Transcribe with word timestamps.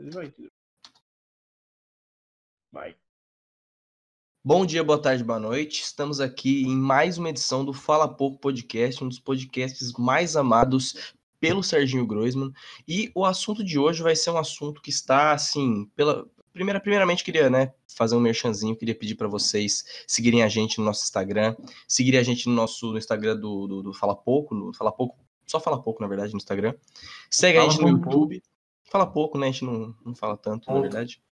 Ele 0.00 0.10
vai, 0.10 0.26
entendeu? 0.26 0.50
Vai. 2.72 2.96
Bom 4.42 4.64
dia, 4.64 4.82
boa 4.82 5.00
tarde, 5.00 5.22
boa 5.22 5.38
noite. 5.38 5.82
Estamos 5.82 6.20
aqui 6.20 6.62
em 6.62 6.74
mais 6.74 7.18
uma 7.18 7.28
edição 7.28 7.62
do 7.66 7.74
Fala 7.74 8.08
Pouco 8.08 8.38
Podcast, 8.38 9.04
um 9.04 9.08
dos 9.08 9.20
podcasts 9.20 9.92
mais 9.98 10.36
amados 10.36 11.12
pelo 11.38 11.62
Serginho 11.62 12.06
Groisman. 12.06 12.50
E 12.88 13.12
o 13.14 13.26
assunto 13.26 13.62
de 13.62 13.78
hoje 13.78 14.02
vai 14.02 14.16
ser 14.16 14.30
um 14.30 14.38
assunto 14.38 14.80
que 14.80 14.88
está, 14.88 15.32
assim, 15.32 15.84
pela. 15.94 16.26
Primeira, 16.50 16.80
primeiramente, 16.80 17.22
queria 17.22 17.50
né, 17.50 17.74
fazer 17.94 18.16
um 18.16 18.20
merchanzinho, 18.20 18.74
queria 18.74 18.94
pedir 18.94 19.16
para 19.16 19.28
vocês 19.28 19.84
seguirem 20.06 20.42
a 20.42 20.48
gente 20.48 20.78
no 20.78 20.84
nosso 20.84 21.04
Instagram, 21.04 21.54
seguirem 21.86 22.18
a 22.18 22.24
gente 22.24 22.48
no 22.48 22.54
nosso 22.54 22.90
no 22.90 22.98
Instagram 22.98 23.36
do, 23.36 23.66
do, 23.68 23.82
do 23.82 23.92
Fala 23.92 24.16
Pouco, 24.16 24.54
no 24.54 24.72
Fala 24.72 24.90
Pouco, 24.90 25.16
só 25.46 25.60
Fala 25.60 25.80
Pouco, 25.80 26.02
na 26.02 26.08
verdade, 26.08 26.32
no 26.32 26.38
Instagram. 26.38 26.74
Segue 27.30 27.58
Fala 27.58 27.68
a 27.68 27.72
gente 27.72 27.82
no 27.82 28.00
pouco. 28.00 28.34
Fala 28.90 29.06
pouco, 29.06 29.38
né? 29.38 29.46
A 29.46 29.50
gente 29.50 29.64
não, 29.64 29.94
não 30.04 30.14
fala 30.14 30.36
tanto, 30.36 30.70
na 30.70 30.80
verdade. 30.80 31.22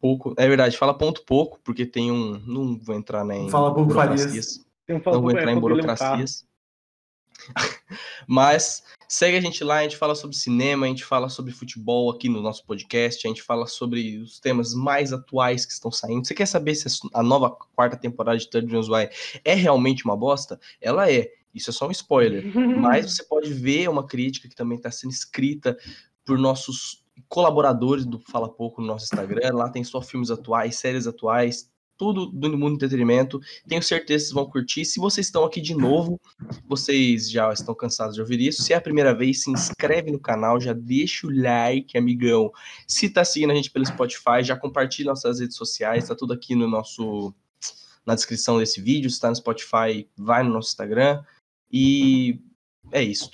Pouco. 0.00 0.34
É 0.36 0.46
verdade, 0.46 0.76
fala 0.76 0.96
ponto 0.96 1.24
pouco, 1.24 1.58
porque 1.64 1.84
tem 1.84 2.12
um. 2.12 2.38
Não 2.46 2.78
vou 2.78 2.94
entrar 2.94 3.24
né, 3.24 3.38
em 3.38 3.50
Fala 3.50 3.72
burocracias. 3.72 4.64
Tem 4.86 4.96
um 4.96 5.02
Não 5.04 5.20
vou 5.20 5.30
entrar 5.30 5.50
é 5.50 5.54
em 5.54 5.58
burocracias. 5.58 6.46
Mas 8.26 8.84
segue 9.08 9.36
a 9.36 9.40
gente 9.40 9.62
lá, 9.64 9.78
a 9.78 9.82
gente 9.82 9.96
fala 9.96 10.14
sobre 10.14 10.36
cinema, 10.36 10.86
a 10.86 10.88
gente 10.88 11.04
fala 11.04 11.28
sobre 11.28 11.52
futebol 11.52 12.10
aqui 12.10 12.28
no 12.28 12.40
nosso 12.40 12.64
podcast, 12.64 13.26
a 13.26 13.28
gente 13.28 13.42
fala 13.42 13.66
sobre 13.66 14.18
os 14.18 14.38
temas 14.38 14.74
mais 14.74 15.12
atuais 15.12 15.66
que 15.66 15.72
estão 15.72 15.90
saindo. 15.90 16.26
Você 16.26 16.34
quer 16.34 16.46
saber 16.46 16.74
se 16.74 16.86
a 17.12 17.22
nova 17.22 17.50
quarta 17.74 17.96
temporada 17.96 18.38
de 18.38 18.48
Third 18.48 18.70
Reasons 18.70 18.88
Why 18.88 19.08
é 19.44 19.54
realmente 19.54 20.04
uma 20.04 20.16
bosta? 20.16 20.58
Ela 20.80 21.10
é. 21.10 21.30
Isso 21.54 21.70
é 21.70 21.72
só 21.72 21.88
um 21.88 21.90
spoiler. 21.90 22.44
Mas 22.78 23.14
você 23.14 23.24
pode 23.24 23.52
ver 23.52 23.88
uma 23.88 24.06
crítica 24.06 24.48
que 24.48 24.54
também 24.54 24.76
está 24.76 24.90
sendo 24.90 25.10
escrita 25.12 25.76
por 26.26 26.38
nossos 26.38 27.02
colaboradores 27.28 28.04
do 28.04 28.18
Fala 28.18 28.48
Pouco 28.48 28.80
no 28.80 28.88
nosso 28.88 29.04
Instagram. 29.04 29.54
Lá 29.54 29.70
tem 29.70 29.84
só 29.84 30.02
filmes 30.02 30.30
atuais, 30.30 30.76
séries 30.76 31.06
atuais, 31.06 31.70
tudo 31.96 32.26
do 32.26 32.50
mundo 32.50 32.72
do 32.72 32.74
entretenimento. 32.74 33.40
Tenho 33.66 33.82
certeza 33.82 34.24
que 34.24 34.28
vocês 34.28 34.34
vão 34.34 34.50
curtir. 34.50 34.84
Se 34.84 35.00
vocês 35.00 35.26
estão 35.26 35.44
aqui 35.44 35.60
de 35.60 35.74
novo, 35.74 36.20
vocês 36.68 37.30
já 37.30 37.50
estão 37.52 37.74
cansados 37.74 38.14
de 38.14 38.20
ouvir 38.20 38.40
isso. 38.40 38.62
Se 38.62 38.72
é 38.72 38.76
a 38.76 38.80
primeira 38.80 39.14
vez, 39.14 39.42
se 39.42 39.50
inscreve 39.50 40.10
no 40.10 40.18
canal, 40.18 40.60
já 40.60 40.72
deixa 40.72 41.26
o 41.26 41.30
like, 41.30 41.96
amigão. 41.96 42.50
Se 42.86 43.08
tá 43.08 43.24
seguindo 43.24 43.52
a 43.52 43.54
gente 43.54 43.70
pelo 43.70 43.86
Spotify, 43.86 44.42
já 44.42 44.56
compartilha 44.56 45.10
nossas 45.10 45.40
redes 45.40 45.56
sociais, 45.56 46.08
tá 46.08 46.14
tudo 46.14 46.34
aqui 46.34 46.54
no 46.54 46.68
nosso 46.68 47.32
na 48.04 48.14
descrição 48.14 48.58
desse 48.58 48.80
vídeo. 48.80 49.10
Se 49.10 49.20
tá 49.20 49.30
no 49.30 49.36
Spotify, 49.36 50.08
vai 50.16 50.42
no 50.42 50.50
nosso 50.50 50.68
Instagram. 50.68 51.22
E 51.72 52.40
é 52.92 53.02
isso. 53.02 53.30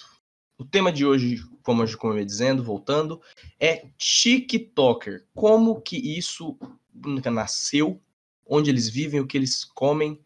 O 0.63 0.65
tema 0.65 0.93
de 0.93 1.05
hoje, 1.05 1.45
como 1.65 1.83
eu 1.83 2.19
ia 2.19 2.25
dizendo, 2.25 2.63
voltando, 2.63 3.21
é 3.59 3.89
TikToker. 3.99 5.27
Como 5.35 5.81
que 5.81 5.97
isso 5.97 6.57
nasceu, 7.33 8.01
onde 8.47 8.71
eles 8.71 8.89
vivem, 8.89 9.19
o 9.19 9.27
que 9.27 9.37
eles 9.37 9.65
comem. 9.65 10.21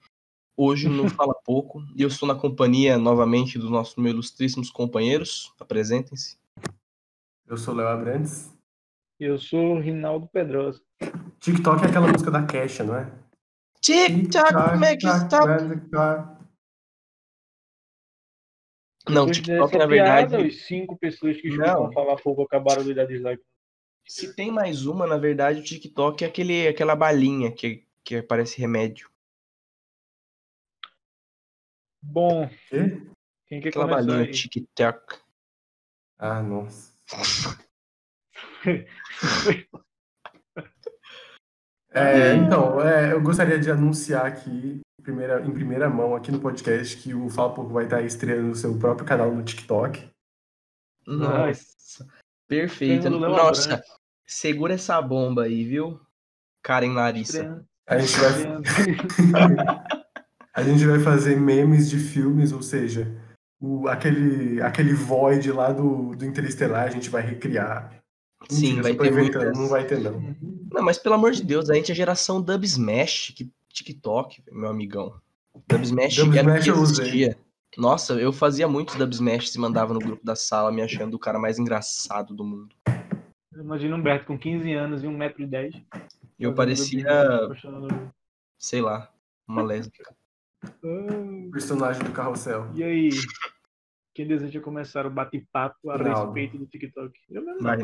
Hoje 0.55 0.91
no 0.91 1.09
Fala 1.09 1.33
Pouco. 1.43 1.83
E 1.97 2.03
eu 2.03 2.09
estou 2.09 2.28
na 2.28 2.34
companhia 2.34 2.98
novamente 2.98 3.59
dos 3.59 3.70
nossos 3.70 3.97
meus 3.97 4.12
ilustríssimos 4.12 4.69
companheiros. 4.69 5.55
Apresentem-se. 5.59 6.37
Eu 7.47 7.56
sou 7.56 7.73
o 7.73 7.77
Léo 7.78 7.89
Abrantes. 7.89 8.53
Eu 9.19 9.39
sou 9.39 9.77
o 9.77 9.81
Rinaldo 9.81 10.28
Pedrosa. 10.28 10.83
TikTok 11.41 11.83
é 11.83 11.87
aquela 11.87 12.12
música 12.12 12.31
da 12.31 12.45
Kesha, 12.45 12.84
não 12.84 12.97
é? 12.97 13.11
TikTok, 13.81 14.77
make 14.77 15.06
it 15.06 15.25
stop. 15.25 16.36
Não, 19.09 19.27
Depois 19.27 19.37
TikTok, 19.39 19.79
na 19.79 19.87
verdade, 19.87 20.31
piada, 20.31 20.47
os 20.47 20.67
cinco 20.67 20.99
pessoas 20.99 21.41
que 21.41 21.49
Não. 21.49 21.67
escutam 21.67 21.93
falar 21.93 22.17
pouco 22.17 22.43
acabaram 22.43 22.83
de 22.83 22.93
dar 22.93 23.07
dislike. 23.07 23.43
se 24.05 24.35
tem 24.35 24.51
mais 24.51 24.85
uma, 24.87 25.07
na 25.07 25.17
verdade, 25.17 25.61
o 25.61 25.62
TikTok 25.62 26.25
é 26.25 26.27
aquele, 26.27 26.67
aquela 26.67 26.97
balinha 26.97 27.53
que, 27.53 27.87
que 28.03 28.21
parece 28.23 28.61
remédio. 28.61 29.09
Bom, 32.03 32.49
Quê? 32.69 33.00
quem 33.47 33.61
quer 33.61 33.69
Aquela 33.69 33.87
balinha 33.87 34.22
aí? 34.22 34.33
TikTok. 34.33 35.21
Ah, 36.19 36.43
nossa. 36.43 36.97
É, 41.91 42.34
então, 42.34 42.78
é, 42.83 43.15
eu 43.15 43.23
gostaria 43.23 43.59
de 43.59 43.71
anunciar 43.71 44.27
aqui, 44.27 44.83
primeira, 45.03 45.45
em 45.45 45.53
primeira 45.53 45.89
mão, 45.89 46.15
aqui 46.15 46.33
no 46.33 46.41
podcast, 46.41 46.97
que 46.97 47.15
o 47.15 47.29
Fala 47.29 47.55
Pouco 47.55 47.73
vai 47.73 47.84
estar 47.84 48.03
estreando 48.03 48.51
o 48.51 48.57
seu 48.57 48.77
próprio 48.79 49.07
canal 49.07 49.34
no 49.34 49.43
TikTok. 49.43 50.09
Nossa, 51.07 52.07
perfeito. 52.49 53.09
Nossa, 53.09 53.75
Abrantes. 53.75 53.91
segura 54.27 54.75
essa 54.75 55.01
bomba 55.01 55.45
aí, 55.45 55.65
viu? 55.65 56.01
Karen 56.62 56.93
Larissa. 56.93 57.65
A 57.89 57.99
gente 57.99 58.19
vai, 58.19 58.33
a 60.53 60.62
gente 60.62 60.85
vai 60.85 60.99
fazer 60.99 61.37
memes 61.37 61.89
de 61.89 61.99
filmes, 61.99 62.51
ou 62.51 62.61
seja, 62.61 63.17
o, 63.61 63.87
aquele, 63.87 64.61
aquele 64.61 64.93
void 64.93 65.53
lá 65.53 65.73
do, 65.73 66.17
do 66.17 66.25
Interestelar, 66.25 66.85
a 66.85 66.91
gente 66.91 67.09
vai 67.09 67.23
recriar. 67.23 68.03
Sim, 68.49 68.77
Mentira, 68.77 68.83
vai 68.83 68.93
só 68.93 68.99
tô 68.99 69.05
ter 69.05 69.12
muitas. 69.12 69.59
Não 69.59 69.69
vai 69.69 69.87
ter, 69.87 70.01
não. 70.01 70.37
Não, 70.73 70.83
mas 70.83 70.99
pelo 70.99 71.15
amor 71.15 71.33
de 71.33 71.45
Deus, 71.45 71.71
a 71.71 71.75
gente 71.75 71.93
é 71.93 71.95
geração 71.95 72.43
Dub 72.43 72.65
Smash, 72.65 73.33
que 73.37 73.51
TikTok, 73.76 74.42
meu 74.50 74.70
amigão. 74.70 75.20
Dub 75.69 75.82
Smash 75.82 76.16
Dub 76.16 76.37
era 76.37 76.48
o 76.48 76.50
Smash 76.50 76.64
que 76.64 76.70
eu 76.70 76.78
usei. 76.78 77.06
existia. 77.06 77.38
Nossa, 77.76 78.14
eu 78.14 78.32
fazia 78.32 78.66
muitos 78.66 78.94
Dub 78.94 79.12
Smash 79.12 79.54
e 79.54 79.59
mandava 79.59 79.92
no 79.92 80.00
grupo 80.00 80.25
da 80.25 80.34
sala, 80.34 80.72
me 80.72 80.82
achando 80.82 81.14
o 81.14 81.19
cara 81.19 81.38
mais 81.38 81.59
engraçado 81.59 82.34
do 82.34 82.44
mundo. 82.44 82.75
Imagina 83.54 83.97
o 83.97 83.98
Humberto 83.98 84.26
com 84.26 84.38
15 84.38 84.72
anos 84.72 85.03
e 85.03 85.06
1,10m. 85.06 85.84
Eu 86.38 86.54
parecia, 86.54 87.06
sei 88.59 88.81
lá, 88.82 89.10
uma 89.48 89.62
lésbica. 89.62 90.14
Personagem 91.53 92.03
do 92.03 92.12
carrossel. 92.12 92.70
E 92.75 92.82
aí? 92.82 93.10
Quem 94.14 94.26
deseja 94.26 94.60
começar 94.60 95.06
o 95.06 95.10
bate-papo 95.10 95.91
a 95.91 95.97
Rinaldo. 95.97 96.32
respeito 96.32 96.58
do 96.58 96.66
TikTok? 96.66 97.19
Eu 97.31 97.44
mesmo. 97.44 97.62
Vai, 97.62 97.78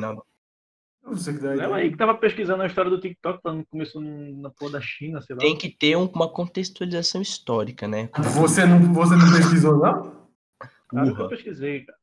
Rinaldo. 1.03 1.21
Você 1.21 1.33
que 1.33 1.39
dá 1.41 1.49
Léo 1.49 1.57
ideia. 1.59 1.75
aí 1.75 1.91
que 1.91 1.97
tava 1.97 2.15
pesquisando 2.15 2.63
a 2.63 2.67
história 2.67 2.91
do 2.91 3.01
TikTok 3.01 3.41
quando 3.43 3.65
começou 3.67 4.01
na 4.01 4.51
porra 4.51 4.73
da 4.73 4.81
China, 4.81 5.21
sei 5.21 5.35
lá. 5.37 5.41
Tem 5.41 5.57
que 5.57 5.69
ter 5.69 5.97
um- 5.97 6.07
uma 6.07 6.29
contextualização 6.29 7.21
histórica, 7.21 7.87
né? 7.89 8.09
Você 8.35 8.65
não, 8.65 8.93
você 8.93 9.15
não 9.17 9.33
pesquisou, 9.33 9.79
não? 9.79 10.03
Que 10.91 10.97
eu 10.99 11.05
Burra. 11.07 11.29
pesquisei, 11.29 11.85
cara. 11.85 11.99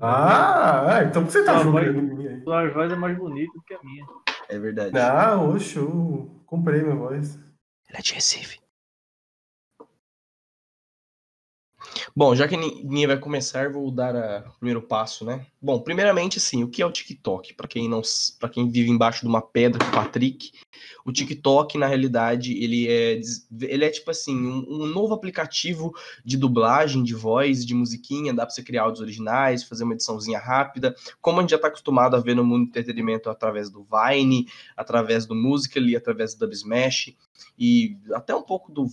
Ah, 0.00 1.00
é, 1.00 1.04
então 1.06 1.22
por 1.22 1.26
que 1.28 1.32
você 1.32 1.44
tá 1.44 1.58
Ah, 1.58 1.62
vai. 1.64 1.86
jogando 1.86 2.12
em 2.12 2.14
mim 2.16 2.26
aí? 2.28 2.42
Sua 2.44 2.68
voz 2.70 2.92
é 2.92 2.96
mais 2.96 3.18
bonita 3.18 3.52
do 3.52 3.62
que 3.64 3.74
a 3.74 3.82
minha. 3.82 4.06
É 4.48 4.58
verdade. 4.58 4.96
Ah, 4.96 5.36
oxe, 5.40 5.76
eu 5.76 6.40
comprei 6.46 6.82
minha 6.82 6.94
voz. 6.94 7.34
Ele 7.88 7.98
é 7.98 8.00
de 8.00 8.14
Recife. 8.14 8.60
Bom, 12.14 12.34
já 12.34 12.48
que 12.48 12.56
ni- 12.56 12.82
ninguém 12.84 13.06
vai 13.06 13.18
começar, 13.18 13.70
vou 13.72 13.90
dar 13.90 14.44
o 14.46 14.58
primeiro 14.58 14.82
passo, 14.82 15.24
né? 15.24 15.46
Bom, 15.60 15.80
primeiramente, 15.80 16.38
assim, 16.38 16.62
o 16.64 16.68
que 16.68 16.82
é 16.82 16.86
o 16.86 16.92
TikTok? 16.92 17.54
Para 17.54 17.68
quem 17.68 17.88
não, 17.88 18.02
para 18.38 18.48
quem 18.48 18.68
vive 18.68 18.90
embaixo 18.90 19.20
de 19.22 19.28
uma 19.28 19.40
pedra 19.42 19.84
com 19.84 19.90
o 19.90 19.94
Patrick, 19.94 20.52
o 21.04 21.12
TikTok, 21.12 21.78
na 21.78 21.86
realidade, 21.86 22.52
ele 22.52 22.88
é, 22.88 23.20
ele 23.62 23.84
é 23.84 23.90
tipo 23.90 24.10
assim, 24.10 24.36
um, 24.36 24.66
um 24.68 24.86
novo 24.86 25.14
aplicativo 25.14 25.94
de 26.24 26.36
dublagem, 26.36 27.02
de 27.02 27.14
voz, 27.14 27.64
de 27.64 27.74
musiquinha, 27.74 28.34
dá 28.34 28.44
para 28.44 28.54
você 28.54 28.62
criar 28.62 28.82
áudios 28.82 29.00
originais, 29.00 29.64
fazer 29.64 29.84
uma 29.84 29.94
ediçãozinha 29.94 30.38
rápida, 30.38 30.94
como 31.20 31.38
a 31.38 31.42
gente 31.42 31.50
já 31.50 31.56
está 31.56 31.68
acostumado 31.68 32.14
a 32.16 32.20
ver 32.20 32.34
no 32.34 32.44
mundo 32.44 32.64
do 32.64 32.68
entretenimento 32.68 33.30
através 33.30 33.70
do 33.70 33.84
Vine, 33.84 34.48
através 34.76 35.26
do 35.26 35.34
Musical.ly, 35.34 35.96
através 35.96 36.34
do 36.34 36.40
Dub 36.40 36.52
Smash, 36.52 37.14
e 37.58 37.96
até 38.12 38.34
um 38.34 38.42
pouco 38.42 38.70
do... 38.70 38.86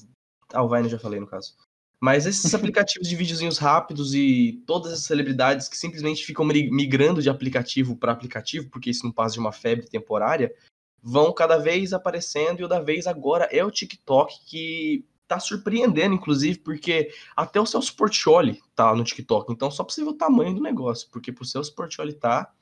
Ah, 0.54 0.64
o 0.64 0.70
Vine 0.70 0.84
eu 0.84 0.90
já 0.92 1.00
falei, 1.00 1.20
no 1.20 1.28
caso. 1.28 1.56
Mas 2.00 2.26
esses 2.26 2.54
aplicativos 2.54 3.08
de 3.08 3.16
videozinhos 3.16 3.58
rápidos 3.58 4.14
e 4.14 4.62
todas 4.66 4.94
as 4.94 5.04
celebridades 5.04 5.68
que 5.68 5.78
simplesmente 5.78 6.26
ficam 6.26 6.46
mi- 6.46 6.70
migrando 6.70 7.22
de 7.22 7.30
aplicativo 7.30 7.96
para 7.96 8.12
aplicativo, 8.12 8.70
porque 8.70 8.90
isso 8.90 9.06
não 9.06 9.12
passa 9.12 9.34
de 9.34 9.40
uma 9.40 9.52
febre 9.52 9.88
temporária, 9.88 10.54
vão 11.02 11.34
cada 11.34 11.58
vez 11.58 11.94
aparecendo 11.94 12.60
e 12.60 12.64
o 12.64 12.68
da 12.68 12.80
vez 12.80 13.08
agora 13.08 13.46
é 13.52 13.64
o 13.64 13.72
TikTok 13.72 14.46
que 14.46 15.06
tá 15.28 15.40
surpreendendo, 15.40 16.14
inclusive, 16.14 16.60
porque 16.60 17.12
até 17.36 17.60
o 17.60 17.66
Celso 17.66 17.96
Portioli 17.96 18.62
tá 18.76 18.94
no 18.94 19.04
TikTok. 19.04 19.52
Então 19.52 19.72
só 19.72 19.84
pra 19.84 19.94
você 19.94 20.04
ver 20.04 20.10
o 20.10 20.14
tamanho 20.14 20.54
do 20.54 20.62
negócio, 20.62 21.10
porque 21.10 21.32
pro 21.32 21.46
Celso 21.46 21.74
Portioli 21.74 22.14
tá, 22.14 22.54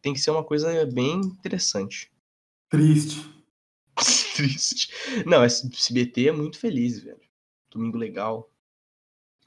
tem 0.00 0.12
que 0.12 0.20
ser 0.20 0.30
uma 0.30 0.44
coisa 0.44 0.86
bem 0.86 1.20
interessante. 1.20 2.12
Triste. 2.70 3.28
Triste. 4.36 4.92
Não, 5.24 5.44
esse 5.44 5.66
SBT 5.66 6.28
é 6.28 6.32
muito 6.32 6.58
feliz, 6.58 7.00
velho. 7.00 7.20
Domingo 7.70 7.96
legal. 7.96 8.50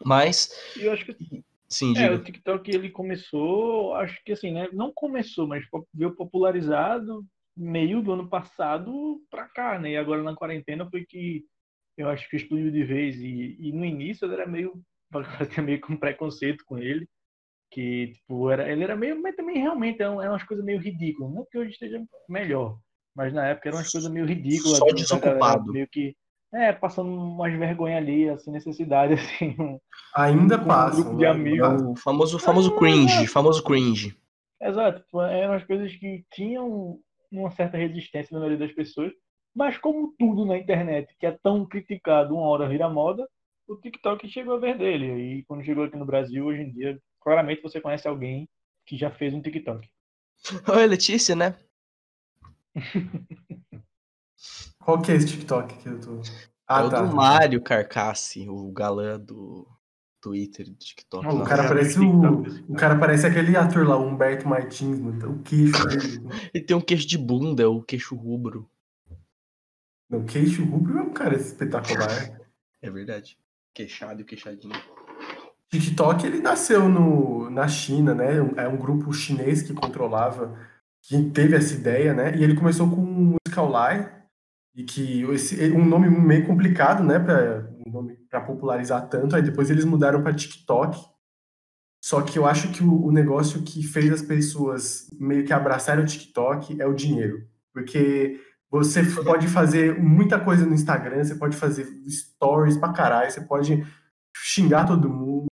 Mas, 0.05 0.51
eu 0.75 0.91
acho 0.91 1.05
que 1.05 1.43
sim, 1.67 1.97
é, 1.97 2.11
o 2.11 2.23
TikTok 2.23 2.69
ele 2.71 2.89
começou, 2.89 3.93
acho 3.95 4.23
que 4.23 4.31
assim, 4.31 4.51
né? 4.51 4.69
Não 4.71 4.91
começou, 4.93 5.47
mas 5.47 5.65
veio 5.93 6.15
popularizado 6.15 7.25
meio 7.55 8.01
do 8.01 8.13
ano 8.13 8.29
passado 8.29 9.19
pra 9.29 9.45
cá, 9.49 9.79
né? 9.79 9.91
E 9.91 9.97
agora 9.97 10.21
na 10.21 10.35
quarentena 10.35 10.87
foi 10.89 11.03
que 11.03 11.43
eu 11.97 12.07
acho 12.07 12.29
que 12.29 12.35
explodiu 12.35 12.71
de 12.71 12.83
vez. 12.83 13.15
E, 13.17 13.57
e 13.59 13.73
no 13.73 13.83
início 13.83 14.25
eu 14.25 14.31
era 14.31 14.45
meio, 14.45 14.79
eu 15.41 15.49
tinha 15.49 15.63
meio 15.65 15.81
com 15.81 15.97
preconceito 15.97 16.63
com 16.65 16.77
ele. 16.77 17.07
Que, 17.69 18.13
tipo, 18.13 18.49
era, 18.49 18.71
ele 18.71 18.83
era 18.83 18.95
meio, 18.95 19.21
mas 19.21 19.35
também 19.35 19.57
realmente 19.57 20.01
eram, 20.01 20.21
eram 20.21 20.33
umas 20.33 20.43
coisas 20.43 20.63
meio 20.63 20.79
ridículas. 20.79 21.33
Não 21.33 21.45
que 21.51 21.57
hoje 21.57 21.71
esteja 21.71 22.01
melhor, 22.29 22.79
mas 23.13 23.33
na 23.33 23.45
época 23.47 23.69
eram 23.69 23.79
umas 23.79 23.91
coisas 23.91 24.09
meio 24.09 24.25
ridículas. 24.25 24.77
Só 24.77 24.85
assim, 24.85 24.95
desocupado. 24.95 25.73
Meio 25.73 25.87
que, 25.91 26.15
é, 26.53 26.71
passando 26.73 27.09
umas 27.09 27.53
vergonha 27.57 27.97
ali, 27.97 28.29
assim, 28.29 28.51
necessidade, 28.51 29.13
assim. 29.19 29.55
um- 29.59 29.79
Ainda 30.15 30.59
um 30.59 30.65
passa. 30.67 30.95
grupo 31.01 31.17
de 31.17 31.25
amigos. 31.25 31.67
É 31.67 31.67
o 31.69 31.95
famoso, 31.95 32.39
famoso 32.39 32.75
cringe, 32.75 33.27
famoso 33.27 33.63
cringe. 33.63 34.17
Exato, 34.61 35.01
tipo, 35.01 35.21
eram 35.21 35.53
as 35.53 35.63
coisas 35.63 35.93
que 35.95 36.25
tinham 36.33 36.99
uma 37.31 37.51
certa 37.51 37.77
resistência 37.77 38.33
na 38.33 38.39
maioria 38.39 38.57
das 38.65 38.73
pessoas, 38.75 39.11
mas 39.55 39.77
como 39.77 40.15
tudo 40.17 40.45
na 40.45 40.57
internet 40.57 41.13
que 41.19 41.25
é 41.25 41.31
tão 41.43 41.65
criticado, 41.65 42.33
uma 42.35 42.47
hora 42.47 42.67
vira 42.67 42.89
moda, 42.89 43.27
o 43.67 43.75
TikTok 43.75 44.27
chegou 44.29 44.55
a 44.55 44.59
ver 44.59 44.77
dele. 44.77 45.39
E 45.39 45.43
quando 45.43 45.63
chegou 45.63 45.83
aqui 45.83 45.97
no 45.97 46.05
Brasil, 46.05 46.45
hoje 46.45 46.61
em 46.61 46.71
dia, 46.71 46.99
claramente 47.21 47.61
você 47.61 47.79
conhece 47.81 48.07
alguém 48.07 48.49
que 48.85 48.97
já 48.97 49.11
fez 49.11 49.33
um 49.33 49.41
TikTok. 49.41 49.87
Oi, 50.73 50.87
Letícia, 50.87 51.35
né? 51.35 51.55
Qual 54.79 55.01
que 55.01 55.11
é 55.11 55.15
esse 55.15 55.27
TikTok 55.27 55.77
que 55.77 55.89
eu 55.89 55.99
tô. 55.99 56.21
Ah, 56.67 56.81
é 56.81 56.83
o 56.85 56.89
tá. 56.89 57.01
do 57.01 57.15
Mário 57.15 57.61
Carcassi, 57.61 58.47
o 58.49 58.71
galã 58.71 59.19
do 59.19 59.67
Twitter 60.21 60.65
do 60.65 60.75
TikTok. 60.75 61.25
Não, 61.25 61.41
o 61.41 61.45
cara 61.45 61.63
É, 61.63 61.67
parece 61.67 61.99
o. 61.99 62.41
O 62.67 62.75
cara 62.75 62.97
parece 62.97 63.25
aquele 63.25 63.55
ator 63.55 63.87
lá, 63.87 63.97
o 63.97 64.05
Humberto 64.05 64.47
Martins, 64.47 64.99
mano. 64.99 65.31
O 65.31 65.43
queixo 65.43 65.87
dele. 65.87 66.27
Ele 66.53 66.63
tem 66.63 66.75
um 66.75 66.81
queixo 66.81 67.07
de 67.07 67.17
bunda, 67.17 67.69
o 67.69 67.81
queixo 67.81 68.15
rubro. 68.15 68.69
Não, 70.09 70.19
o 70.19 70.25
queixo 70.25 70.63
rubro 70.63 70.97
é 70.97 71.01
um 71.01 71.13
cara 71.13 71.35
espetacular. 71.35 72.07
É 72.79 72.91
verdade. 72.91 73.35
Queixado 73.73 74.21
e 74.21 74.23
queixadinho. 74.23 74.75
TikTok 75.71 76.25
ele 76.25 76.39
nasceu 76.39 76.87
no, 76.87 77.49
na 77.49 77.67
China, 77.67 78.13
né? 78.13 78.35
É 78.55 78.67
um 78.67 78.77
grupo 78.77 79.11
chinês 79.11 79.63
que 79.63 79.73
controlava, 79.73 80.55
que 81.01 81.29
teve 81.31 81.55
essa 81.55 81.73
ideia, 81.73 82.13
né? 82.13 82.37
E 82.37 82.43
ele 82.43 82.55
começou 82.55 82.87
com 82.87 83.01
o 83.01 83.37
Musical.ly, 83.45 84.09
e 84.77 84.83
que 84.83 85.23
esse, 85.31 85.71
um 85.71 85.83
nome 85.83 86.07
meio 86.07 86.45
complicado, 86.45 87.03
né? 87.03 87.17
Para 87.17 87.67
um 87.83 87.91
popularizar 88.45 89.09
tanto. 89.09 89.35
Aí 89.35 89.41
depois 89.41 89.71
eles 89.71 89.83
mudaram 89.83 90.21
para 90.21 90.35
TikTok. 90.35 91.03
Só 91.99 92.21
que 92.21 92.37
eu 92.37 92.45
acho 92.45 92.71
que 92.71 92.83
o, 92.83 93.05
o 93.07 93.11
negócio 93.11 93.63
que 93.63 93.81
fez 93.81 94.11
as 94.13 94.21
pessoas 94.21 95.09
meio 95.19 95.43
que 95.43 95.51
abraçarem 95.51 96.03
o 96.03 96.07
TikTok 96.07 96.79
é 96.79 96.85
o 96.85 96.93
dinheiro, 96.93 97.49
porque 97.73 98.39
você 98.69 99.03
pode 99.23 99.47
fazer 99.47 99.99
muita 99.99 100.39
coisa 100.39 100.63
no 100.63 100.75
Instagram, 100.75 101.23
você 101.23 101.33
pode 101.33 101.57
fazer 101.57 101.87
stories 102.07 102.77
pra 102.77 102.93
caralho, 102.93 103.31
você 103.31 103.41
pode 103.41 103.83
xingar 104.35 104.85
todo 104.85 105.09
mundo, 105.09 105.47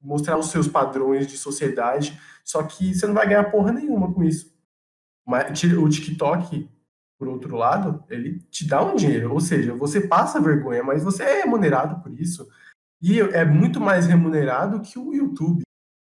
mostrar 0.00 0.38
os 0.38 0.50
seus 0.50 0.66
padrões 0.66 1.26
de 1.26 1.36
sociedade, 1.36 2.18
só 2.42 2.62
que 2.62 2.94
você 2.94 3.06
não 3.06 3.14
vai 3.14 3.28
ganhar 3.28 3.50
porra 3.50 3.70
nenhuma 3.70 4.12
com 4.12 4.24
isso. 4.24 4.50
Mas 5.26 5.62
o 5.62 5.88
TikTok, 5.88 6.68
por 7.22 7.28
outro 7.28 7.56
lado, 7.56 8.02
ele 8.10 8.40
te 8.50 8.66
dá 8.66 8.82
um 8.82 8.96
dinheiro, 8.96 9.32
ou 9.32 9.40
seja, 9.40 9.72
você 9.76 10.00
passa 10.00 10.40
vergonha, 10.40 10.82
mas 10.82 11.04
você 11.04 11.22
é 11.22 11.42
remunerado 11.42 12.02
por 12.02 12.12
isso. 12.20 12.48
E 13.00 13.20
é 13.20 13.44
muito 13.44 13.80
mais 13.80 14.08
remunerado 14.08 14.80
que 14.80 14.98
o 14.98 15.14
YouTube. 15.14 15.62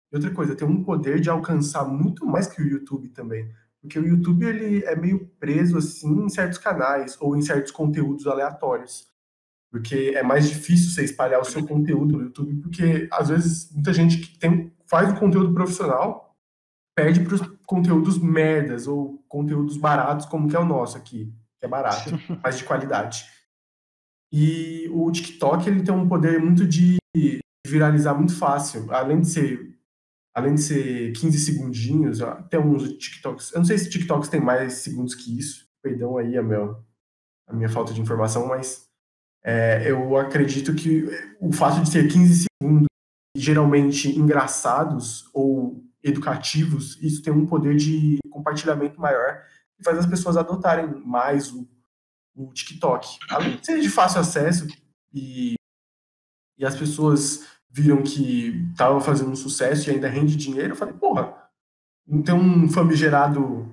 E 0.10 0.16
outra 0.16 0.31
coisa, 0.31 0.56
tem 0.56 0.66
um 0.66 0.81
poder 0.81 1.19
de 1.19 1.30
alcançar 1.30 1.83
muito 1.83 2.25
mais 2.25 2.48
que 2.48 2.62
o 2.62 2.66
YouTube 2.66 3.10
também. 3.10 3.54
Porque 3.81 4.00
o 4.00 4.07
YouTube 4.07 4.45
ele 4.45 4.81
é 4.86 4.95
meio 4.95 5.30
preso 5.38 5.77
assim 5.77 6.24
em 6.24 6.30
certos 6.30 6.57
canais 6.57 7.18
ou 7.19 7.36
em 7.36 7.42
certos 7.42 7.74
conteúdos 7.74 8.25
aleatórios. 8.25 9.10
Porque 9.69 10.13
é 10.15 10.24
mais 10.24 10.48
difícil 10.48 10.92
você 10.92 11.04
espalhar 11.04 11.42
o 11.42 11.45
seu 11.45 11.68
conteúdo 11.68 12.13
no 12.13 12.24
YouTube, 12.24 12.62
porque 12.62 13.10
às 13.12 13.27
vezes 13.27 13.69
muita 13.74 13.92
gente 13.92 14.19
que 14.19 14.39
tem, 14.39 14.72
faz 14.88 15.12
o 15.12 15.19
conteúdo 15.19 15.54
profissional 15.54 16.33
perde 16.95 17.19
para 17.19 17.36
os 17.36 17.42
conteúdos 17.65 18.18
merdas 18.18 18.88
ou 18.88 19.19
conteúdos 19.30 19.78
baratos, 19.78 20.26
como 20.26 20.50
que 20.50 20.56
é 20.56 20.60
o 20.60 20.66
nosso 20.66 20.98
aqui, 20.98 21.34
que 21.60 21.66
é 21.66 21.70
barato, 21.70 22.10
mas 22.44 22.58
de 22.58 22.66
qualidade. 22.66 23.26
E 24.34 24.90
o 24.92 25.10
TikTok 25.12 25.70
ele 25.70 25.84
tem 25.84 25.94
um 25.94 26.08
poder 26.08 26.40
muito 26.40 26.68
de 26.68 26.98
viralizar 27.66 28.14
muito 28.14 28.36
fácil, 28.36 28.92
além 28.92 29.22
de 29.22 29.30
ser 29.30 29.70
além 30.36 30.56
de 30.56 30.62
ser 30.62 31.12
15 31.14 31.40
segundinhos, 31.40 32.20
tem 32.50 32.60
uns 32.60 32.98
TikToks. 32.98 33.52
Eu 33.52 33.60
não 33.60 33.66
sei 33.66 33.78
se 33.78 33.90
TikToks 33.90 34.30
tem 34.30 34.40
mais 34.40 34.74
segundos 34.74 35.14
que 35.14 35.38
isso. 35.38 35.68
Perdão 35.82 36.18
aí 36.18 36.38
a, 36.38 36.44
meu, 36.44 36.82
a 37.48 37.54
minha 37.54 37.70
falta 37.70 37.94
de 37.94 38.02
informação, 38.02 38.48
mas 38.48 38.88
é, 39.44 39.90
eu 39.90 40.18
acredito 40.18 40.74
que 40.75 41.06
o 41.40 41.52
fato 41.52 41.82
de 41.84 41.92
ter 41.92 42.08
15 42.08 42.46
segundos, 42.62 42.88
geralmente 43.36 44.10
engraçados 44.18 45.30
ou 45.34 45.84
educativos, 46.04 46.98
isso 47.01 47.22
tem 47.22 47.34
um 47.34 47.46
poder 47.46 47.75
de 47.75 48.19
compartilhamento 48.30 49.00
maior 49.00 49.42
e 49.80 49.84
faz 49.84 49.98
as 49.98 50.06
pessoas 50.06 50.38
adotarem 50.38 50.88
mais 51.06 51.51
o, 51.51 51.68
o 52.36 52.54
TikTok. 52.54 53.18
Além 53.30 53.57
de 53.57 53.66
ser 53.66 53.80
de 53.81 53.90
fácil 53.90 54.22
acesso 54.22 54.68
e, 55.13 55.56
e 56.57 56.66
as 56.66 56.75
pessoas 56.75 57.46
viram 57.69 58.01
que 58.01 58.68
estava 58.72 59.00
fazendo 59.00 59.31
um 59.31 59.36
sucesso 59.36 59.90
e 59.90 59.94
ainda 59.94 60.10
rende 60.10 60.36
dinheiro, 60.36 60.72
eu 60.74 60.75
falei, 60.75 60.94
porra, 60.94 61.36
não 62.07 62.22
tem 62.22 62.34
um 62.34 62.68
famigerado 62.69 63.72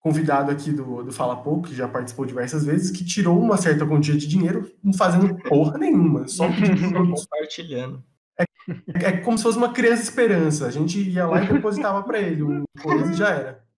convidado 0.00 0.50
aqui 0.50 0.72
do, 0.72 1.04
do 1.04 1.12
Fala 1.12 1.42
Pouco, 1.42 1.68
que 1.68 1.74
já 1.74 1.86
participou 1.86 2.24
diversas 2.24 2.64
vezes, 2.64 2.90
que 2.90 3.04
tirou 3.04 3.38
uma 3.38 3.58
certa 3.58 3.86
quantia 3.86 4.16
de 4.16 4.26
dinheiro 4.26 4.72
não 4.82 4.94
fazendo 4.94 5.36
porra 5.42 5.76
nenhuma, 5.76 6.26
só 6.26 6.48
pedindo. 6.50 7.14
Compartilhando. 7.14 8.02
É 8.94 9.16
como 9.18 9.36
se 9.36 9.44
fosse 9.44 9.58
uma 9.58 9.72
criança 9.72 10.02
esperança. 10.02 10.66
A 10.66 10.70
gente 10.70 11.00
ia 11.00 11.26
lá 11.26 11.42
e 11.42 11.52
depositava 11.52 12.02
para 12.02 12.20
ele 12.20 12.42
um 12.42 12.64
coisa 12.80 13.12
já 13.12 13.30
era. 13.30 13.70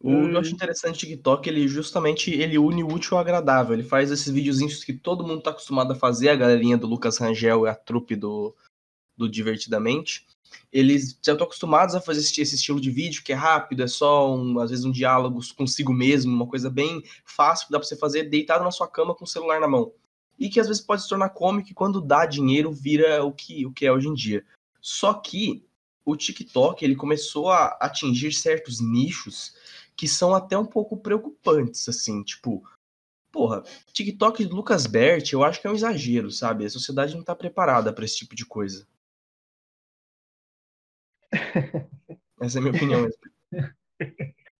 O 0.00 0.28
que 0.28 0.34
eu 0.34 0.38
acho 0.38 0.54
interessante 0.54 0.94
do 0.94 0.98
TikTok, 1.00 1.48
ele 1.48 1.66
justamente 1.66 2.30
ele 2.30 2.58
une 2.58 2.84
o 2.84 2.92
útil 2.92 3.16
ao 3.16 3.20
agradável. 3.20 3.74
Ele 3.74 3.82
faz 3.82 4.10
esses 4.10 4.32
videozinhos 4.32 4.84
que 4.84 4.92
todo 4.92 5.26
mundo 5.26 5.42
tá 5.42 5.50
acostumado 5.50 5.92
a 5.92 5.96
fazer, 5.96 6.28
a 6.28 6.36
galerinha 6.36 6.76
do 6.76 6.86
Lucas 6.86 7.18
Rangel 7.18 7.66
e 7.66 7.68
a 7.68 7.74
trupe 7.74 8.14
do, 8.14 8.54
do 9.16 9.28
Divertidamente. 9.28 10.26
Eles 10.72 11.18
já 11.24 11.32
estão 11.32 11.46
acostumados 11.46 11.94
a 11.94 12.00
fazer 12.00 12.20
esse, 12.20 12.40
esse 12.40 12.54
estilo 12.54 12.80
de 12.80 12.90
vídeo 12.90 13.22
que 13.24 13.32
é 13.32 13.36
rápido, 13.36 13.82
é 13.82 13.88
só 13.88 14.32
um, 14.32 14.60
às 14.60 14.70
vezes 14.70 14.84
um 14.84 14.92
diálogo 14.92 15.40
consigo 15.56 15.92
mesmo, 15.92 16.32
uma 16.32 16.46
coisa 16.46 16.70
bem 16.70 17.02
fácil 17.24 17.66
que 17.66 17.72
dá 17.72 17.78
pra 17.78 17.88
você 17.88 17.96
fazer 17.96 18.24
deitado 18.24 18.62
na 18.62 18.70
sua 18.70 18.86
cama 18.86 19.14
com 19.14 19.24
o 19.24 19.28
celular 19.28 19.60
na 19.60 19.66
mão. 19.66 19.92
E 20.38 20.48
que 20.48 20.60
às 20.60 20.68
vezes 20.68 20.82
pode 20.82 21.02
se 21.02 21.08
tornar 21.08 21.30
cômico 21.30 21.70
e 21.70 21.74
quando 21.74 22.00
dá 22.00 22.26
dinheiro 22.26 22.72
vira 22.72 23.24
o 23.24 23.32
que, 23.32 23.64
o 23.66 23.72
que 23.72 23.86
é 23.86 23.92
hoje 23.92 24.08
em 24.08 24.14
dia. 24.14 24.44
Só 24.80 25.14
que 25.14 25.64
o 26.04 26.16
TikTok 26.16 26.84
ele 26.84 26.94
começou 26.94 27.50
a 27.50 27.76
atingir 27.80 28.32
certos 28.32 28.80
nichos 28.80 29.54
que 29.96 30.06
são 30.06 30.34
até 30.34 30.56
um 30.56 30.66
pouco 30.66 30.96
preocupantes, 30.96 31.88
assim, 31.88 32.22
tipo, 32.22 32.62
porra, 33.32 33.62
TikTok 33.92 34.44
de 34.44 34.52
Lucas 34.52 34.86
Bert, 34.86 35.32
eu 35.32 35.42
acho 35.42 35.60
que 35.60 35.66
é 35.66 35.70
um 35.70 35.74
exagero, 35.74 36.30
sabe? 36.30 36.64
A 36.64 36.70
sociedade 36.70 37.16
não 37.16 37.24
tá 37.24 37.34
preparada 37.34 37.92
para 37.92 38.04
esse 38.04 38.18
tipo 38.18 38.36
de 38.36 38.44
coisa. 38.44 38.86
Essa 42.40 42.58
é 42.58 42.60
a 42.60 42.62
minha 42.62 42.74
opinião. 42.74 43.02
mesmo. 43.02 43.20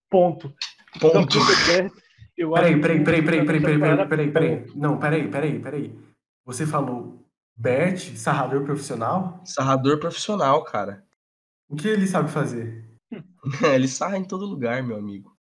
Ponto. 0.09 0.55
Ponto. 0.99 1.19
Então, 1.19 1.91
eu 2.37 2.53
Peraí, 2.53 2.73
acho 2.73 2.83
peraí, 2.83 3.05
peraí, 3.05 3.23
peraí, 3.25 3.45
peraí, 3.47 3.61
peraí, 3.63 3.79
peraí, 3.81 4.09
peraí, 4.09 4.33
peraí. 4.33 4.73
Não, 4.77 4.99
peraí, 4.99 5.31
peraí, 5.31 5.59
peraí. 5.61 5.99
Você 6.45 6.67
falou 6.67 7.25
Bert, 7.57 7.99
sarrador 8.17 8.65
profissional? 8.65 9.41
Sarrador 9.45 9.99
profissional, 9.99 10.63
cara. 10.65 11.05
O 11.69 11.75
que 11.77 11.89
ele 11.89 12.07
sabe 12.07 12.31
fazer? 12.31 12.85
Ele 13.75 13.89
sarra 13.89 14.19
em 14.19 14.25
todo 14.25 14.45
lugar, 14.45 14.83
meu 14.83 14.97
amigo. 14.97 15.37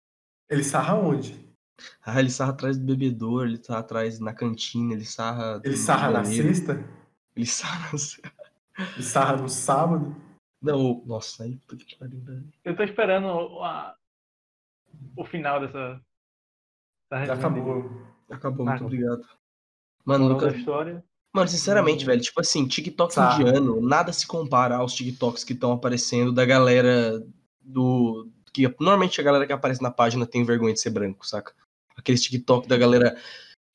Ele 0.50 0.64
sarra 0.64 0.96
onde? 0.96 1.40
Ah, 2.04 2.20
ele 2.20 2.30
sarra 2.30 2.52
atrás 2.52 2.78
do 2.78 2.86
bebedor, 2.86 3.46
ele 3.48 3.58
tá 3.58 3.80
atrás 3.80 4.20
na 4.20 4.34
cantina, 4.34 4.94
ele 4.94 5.06
sarra. 5.06 5.62
Ele 5.64 5.78
sarra 5.78 6.12
na 6.12 6.24
sexta? 6.24 6.84
Ele 7.36 7.46
sarra. 7.46 7.92
Ele 8.96 9.04
sarra 9.04 9.38
no 9.38 9.50
sábado? 9.50 10.16
Não, 10.62 11.04
nossa, 11.06 11.44
aí 11.44 11.56
puta 11.68 11.84
que 11.86 11.96
pariu. 11.98 12.20
Eu 12.64 12.76
tô 12.76 12.84
esperando 12.84 13.28
a- 13.64 13.96
o 15.16 15.26
final 15.26 15.60
dessa. 15.60 16.02
Já 17.12 17.20
dele. 17.20 17.32
acabou. 17.32 17.92
Acabou, 18.30 18.66
Ah, 18.68 18.70
muito 18.72 18.80
não. 18.82 18.88
obrigado. 18.88 19.26
Mano, 20.06 20.28
Lucas, 20.30 20.56
história. 20.56 21.04
Mano, 21.34 21.48
sinceramente, 21.48 22.04
Hum. 22.04 22.08
velho, 22.08 22.22
tipo 22.22 22.42
assim, 22.42 22.68
TikTok 22.68 23.14
Tá. 23.14 23.34
indiano, 23.36 23.82
nada 23.82 24.12
se 24.12 24.26
compara 24.28 24.76
aos 24.78 24.94
TikToks 24.94 25.44
que 25.44 25.54
estão 25.54 25.72
aparecendo 25.72 26.32
da 26.32 26.46
galera 26.46 27.26
do. 27.62 28.28
Que 28.54 28.64
normalmente 28.80 29.20
a 29.22 29.24
galera 29.24 29.46
que 29.48 29.54
aparece 29.54 29.82
na 29.82 29.92
página 29.92 30.26
tem 30.26 30.44
vergonha 30.44 30.74
de 30.74 30.82
ser 30.82 30.90
branco, 30.90 31.26
saca? 31.26 31.54
Aqueles 31.96 32.22
TikTok 32.22 32.68
da 32.68 32.78
galera 32.78 33.16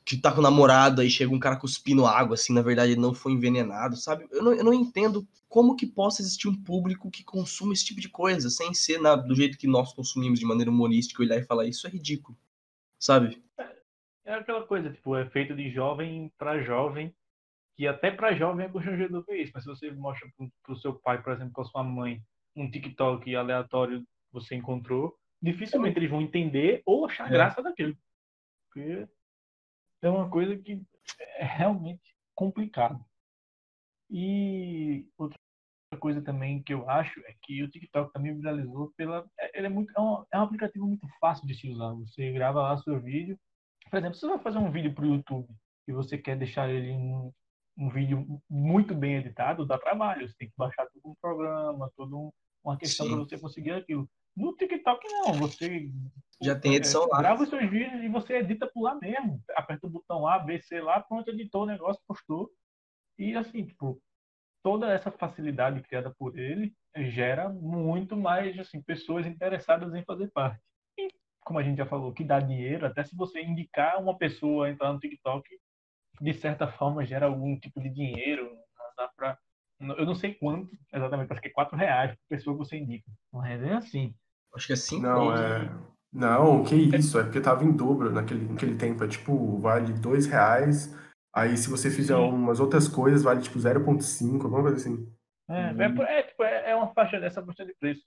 que 0.04 0.16
tá 0.18 0.30
com 0.30 0.40
namorada 0.42 1.04
e 1.04 1.10
chega 1.10 1.34
um 1.34 1.38
cara 1.38 1.56
cuspindo 1.56 2.06
água, 2.06 2.34
assim, 2.34 2.52
na 2.52 2.62
verdade 2.62 2.92
ele 2.92 3.00
não 3.00 3.12
foi 3.14 3.32
envenenado, 3.32 3.96
sabe? 3.96 4.26
Eu 4.30 4.42
não, 4.42 4.52
eu 4.52 4.62
não 4.64 4.72
entendo 4.74 5.26
como 5.48 5.74
que 5.76 5.86
possa 5.86 6.22
existir 6.22 6.46
um 6.48 6.54
público 6.54 7.10
que 7.10 7.24
consuma 7.24 7.72
esse 7.72 7.84
tipo 7.86 8.00
de 8.00 8.08
coisa, 8.08 8.48
sem 8.50 8.72
ser 8.74 9.00
na- 9.00 9.16
do 9.16 9.34
jeito 9.34 9.56
que 9.58 9.66
nós 9.66 9.92
consumimos 9.94 10.38
de 10.38 10.44
maneira 10.44 10.70
humorística, 10.70 11.22
olhar 11.22 11.38
e 11.38 11.42
falar 11.44 11.64
isso 11.66 11.86
é 11.86 11.90
ridículo, 11.90 12.36
sabe? 12.98 13.42
É 14.24 14.34
aquela 14.34 14.66
coisa, 14.66 14.90
tipo, 14.90 15.16
é 15.16 15.28
feito 15.30 15.54
de 15.54 15.70
jovem 15.70 16.32
pra 16.36 16.60
jovem 16.60 17.14
que 17.76 17.86
até 17.86 18.10
para 18.10 18.34
jovem 18.34 18.66
é 18.66 18.68
constrangedor 18.68 19.24
ver 19.26 19.42
isso, 19.42 19.52
mas 19.54 19.62
se 19.62 19.68
você 19.68 19.90
mostra 19.90 20.28
para 20.62 20.72
o 20.72 20.76
seu 20.76 20.94
pai, 20.94 21.22
por 21.22 21.32
exemplo, 21.32 21.52
com 21.52 21.60
a 21.60 21.64
sua 21.66 21.84
mãe, 21.84 22.22
um 22.56 22.70
TikTok 22.70 23.36
aleatório 23.36 24.00
que 24.00 24.06
você 24.32 24.54
encontrou, 24.54 25.14
dificilmente 25.42 25.98
eles 25.98 26.10
vão 26.10 26.22
entender 26.22 26.82
ou 26.86 27.04
achar 27.04 27.26
é. 27.26 27.30
graça 27.30 27.62
daquilo. 27.62 27.94
Porque 28.66 29.06
é 30.00 30.08
uma 30.08 30.30
coisa 30.30 30.56
que 30.56 30.82
é 31.18 31.44
realmente 31.44 32.16
complicado. 32.34 33.04
E 34.08 35.06
outra 35.18 35.38
coisa 35.96 36.20
também 36.20 36.62
que 36.62 36.74
eu 36.74 36.88
acho 36.88 37.20
é 37.20 37.34
que 37.42 37.62
o 37.62 37.70
TikTok 37.70 38.12
também 38.12 38.34
viralizou 38.34 38.92
pela. 38.96 39.24
É, 39.38 39.58
ele 39.58 39.66
é, 39.66 39.70
muito, 39.70 39.92
é, 39.96 40.00
um, 40.00 40.24
é 40.32 40.38
um 40.38 40.42
aplicativo 40.42 40.86
muito 40.86 41.06
fácil 41.20 41.46
de 41.46 41.54
se 41.54 41.68
usar. 41.68 41.92
Você 41.92 42.32
grava 42.32 42.62
lá 42.62 42.78
seu 42.78 43.00
vídeo. 43.00 43.38
Por 43.90 43.98
exemplo, 43.98 44.14
se 44.16 44.22
você 44.22 44.28
vai 44.28 44.38
fazer 44.38 44.58
um 44.58 44.70
vídeo 44.70 44.92
para 44.92 45.04
o 45.04 45.14
YouTube 45.14 45.48
e 45.86 45.92
você 45.92 46.18
quer 46.18 46.36
deixar 46.36 46.68
ele 46.68 46.90
um, 46.90 47.32
um 47.78 47.88
vídeo 47.88 48.40
muito 48.50 48.94
bem 48.94 49.16
editado, 49.16 49.66
dá 49.66 49.78
trabalho. 49.78 50.28
Você 50.28 50.34
tem 50.36 50.48
que 50.48 50.54
baixar 50.56 50.86
todo 50.86 51.12
um 51.12 51.14
programa, 51.20 51.90
toda 51.96 52.16
um, 52.16 52.32
uma 52.64 52.76
questão 52.76 53.06
para 53.06 53.16
você 53.18 53.38
conseguir 53.38 53.72
aquilo. 53.72 54.08
No 54.36 54.54
TikTok, 54.54 55.06
não. 55.08 55.34
Você 55.34 55.90
já 56.42 56.58
tem 56.58 56.72
é, 56.72 56.76
edição 56.76 57.06
lá. 57.06 57.18
Grava 57.18 57.42
os 57.42 57.48
seus 57.48 57.70
vídeos 57.70 58.02
e 58.02 58.08
você 58.08 58.38
edita 58.38 58.66
por 58.66 58.82
lá 58.82 58.94
mesmo. 58.96 59.40
Aperta 59.54 59.86
o 59.86 59.90
botão 59.90 60.26
A, 60.26 60.38
B, 60.38 60.60
C 60.60 60.80
lá, 60.80 61.00
pronto, 61.00 61.30
editou 61.30 61.62
o 61.62 61.66
negócio, 61.66 62.02
postou. 62.06 62.50
E 63.18 63.34
assim, 63.34 63.64
tipo, 63.64 63.98
toda 64.66 64.92
essa 64.92 65.12
facilidade 65.12 65.80
criada 65.82 66.12
por 66.18 66.36
ele 66.36 66.74
gera 66.96 67.48
muito 67.48 68.16
mais 68.16 68.58
assim, 68.58 68.82
pessoas 68.82 69.24
interessadas 69.24 69.94
em 69.94 70.02
fazer 70.02 70.28
parte. 70.32 70.60
E, 70.98 71.08
como 71.44 71.60
a 71.60 71.62
gente 71.62 71.78
já 71.78 71.86
falou, 71.86 72.12
que 72.12 72.24
dá 72.24 72.40
dinheiro, 72.40 72.84
até 72.84 73.04
se 73.04 73.14
você 73.14 73.40
indicar 73.40 74.02
uma 74.02 74.18
pessoa 74.18 74.66
a 74.66 74.70
entrar 74.70 74.92
no 74.92 74.98
TikTok, 74.98 75.48
de 76.20 76.34
certa 76.34 76.66
forma 76.66 77.06
gera 77.06 77.26
algum 77.26 77.56
tipo 77.56 77.80
de 77.80 77.88
dinheiro. 77.88 78.50
Dá 78.96 79.08
pra, 79.16 79.38
eu 79.78 80.04
não 80.04 80.16
sei 80.16 80.34
quanto 80.34 80.76
exatamente, 80.92 81.32
acho 81.32 81.42
que 81.42 81.48
é 81.48 81.52
4 81.52 81.76
reais 81.76 82.10
por 82.16 82.28
pessoa 82.28 82.56
que 82.56 82.64
você 82.64 82.76
indica. 82.76 83.08
Mas 83.32 83.62
é 83.62 83.72
assim. 83.72 84.12
Acho 84.52 84.66
que 84.66 84.72
é 84.72 84.76
5 84.76 85.00
Não, 85.00 85.32
é. 85.32 85.70
Não, 86.12 86.64
que 86.64 86.74
isso, 86.74 87.20
é 87.20 87.22
porque 87.22 87.40
tava 87.40 87.62
em 87.62 87.70
dobro 87.70 88.10
naquele, 88.10 88.48
naquele 88.48 88.74
tempo. 88.74 89.04
É 89.04 89.06
tipo, 89.06 89.60
vale 89.60 89.92
2 89.92 90.26
reais 90.26 90.92
Aí, 91.36 91.54
se 91.58 91.68
você 91.68 91.90
fizer 91.90 92.16
Sim. 92.16 92.22
umas 92.22 92.60
outras 92.60 92.88
coisas, 92.88 93.22
vale 93.22 93.42
tipo 93.42 93.58
0,5, 93.58 94.42
alguma 94.42 94.62
coisa 94.62 94.76
assim. 94.76 95.06
É, 95.50 95.70
hum. 95.70 96.02
é, 96.02 96.18
é, 96.18 96.22
tipo, 96.22 96.42
é, 96.42 96.70
é, 96.70 96.74
uma 96.74 96.94
faixa 96.94 97.20
dessa 97.20 97.44
faixa 97.44 97.66
de 97.66 97.74
preço. 97.74 98.02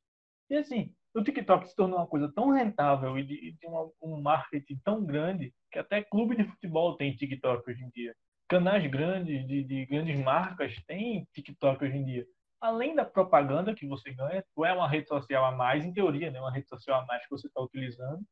E 0.49 0.57
assim, 0.57 0.95
o 1.13 1.21
TikTok 1.21 1.69
se 1.69 1.75
tornou 1.75 1.99
uma 1.99 2.07
coisa 2.07 2.31
tão 2.33 2.49
rentável 2.49 3.19
e 3.19 3.23
de, 3.23 3.51
de 3.51 3.67
uma, 3.67 3.87
um 4.01 4.19
marketing 4.19 4.79
tão 4.83 5.05
grande 5.05 5.53
que 5.71 5.77
até 5.77 6.01
clube 6.01 6.35
de 6.35 6.43
futebol 6.43 6.97
tem 6.97 7.15
TikTok 7.15 7.69
hoje 7.69 7.83
em 7.83 7.89
dia. 7.91 8.15
Canais 8.49 8.89
grandes, 8.89 9.47
de, 9.47 9.63
de 9.63 9.85
grandes 9.85 10.19
marcas, 10.19 10.75
têm 10.87 11.27
TikTok 11.31 11.85
hoje 11.85 11.97
em 11.97 12.05
dia. 12.05 12.25
Além 12.59 12.95
da 12.95 13.05
propaganda 13.05 13.75
que 13.75 13.85
você 13.85 14.11
ganha, 14.11 14.43
ou 14.55 14.65
é 14.65 14.73
uma 14.73 14.89
rede 14.89 15.07
social 15.07 15.45
a 15.45 15.51
mais, 15.51 15.85
em 15.85 15.93
teoria, 15.93 16.31
né, 16.31 16.39
uma 16.39 16.51
rede 16.51 16.67
social 16.67 16.99
a 16.99 17.05
mais 17.05 17.21
que 17.23 17.29
você 17.29 17.45
está 17.45 17.61
utilizando, 17.61 18.25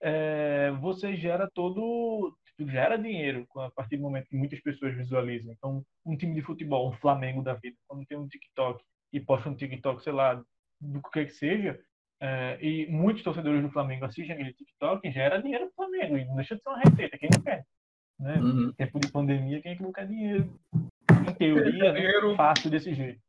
é, 0.00 0.70
você 0.80 1.14
gera 1.14 1.50
todo 1.52 2.34
tipo, 2.62 2.70
gera 2.70 2.96
dinheiro 2.96 3.46
a 3.56 3.70
partir 3.70 3.96
do 3.96 4.02
momento 4.02 4.28
que 4.28 4.36
muitas 4.36 4.60
pessoas 4.60 4.94
visualizam. 4.94 5.52
Então, 5.52 5.84
um 6.04 6.16
time 6.16 6.34
de 6.34 6.42
futebol, 6.42 6.88
um 6.88 6.92
Flamengo 6.92 7.42
da 7.42 7.54
vida, 7.54 7.76
quando 7.86 8.06
tem 8.06 8.16
um 8.16 8.28
TikTok 8.28 8.82
e 9.12 9.20
posta 9.20 9.48
um 9.48 9.54
TikTok, 9.54 10.02
sei 10.02 10.12
lá, 10.12 10.42
do 10.80 11.02
que 11.02 11.26
que 11.26 11.32
seja, 11.32 11.78
é, 12.20 12.58
e 12.60 12.86
muitos 12.90 13.22
torcedores 13.22 13.62
do 13.62 13.70
Flamengo 13.70 14.04
assistem 14.04 14.34
aquele 14.34 14.52
TikTok, 14.52 15.10
gera 15.10 15.42
dinheiro 15.42 15.70
para 15.74 15.86
o 15.86 15.88
Flamengo. 15.88 16.16
E 16.16 16.24
não 16.24 16.36
deixa 16.36 16.56
de 16.56 16.62
ser 16.62 16.68
uma 16.68 16.78
receita, 16.78 17.18
quem 17.18 17.28
não 17.34 17.42
quer. 17.42 17.64
Né? 18.18 18.36
Uhum. 18.36 18.72
Tempo 18.72 19.00
de 19.00 19.10
pandemia, 19.10 19.60
quem 19.60 19.72
é 19.72 19.76
que 19.76 19.82
não 19.82 19.92
quer 19.92 20.06
dinheiro? 20.06 20.48
Em 21.28 21.34
teoria, 21.34 21.92
né? 21.92 22.36
fácil 22.36 22.70
desse 22.70 22.94
jeito. 22.94 23.20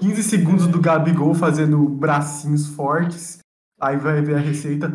15 0.00 0.22
segundos 0.22 0.68
do 0.68 0.80
Gabigol 0.80 1.34
fazendo 1.34 1.88
bracinhos 1.88 2.68
fortes, 2.68 3.40
aí 3.80 3.96
vai 3.96 4.22
ver 4.22 4.36
a 4.36 4.40
receita, 4.40 4.92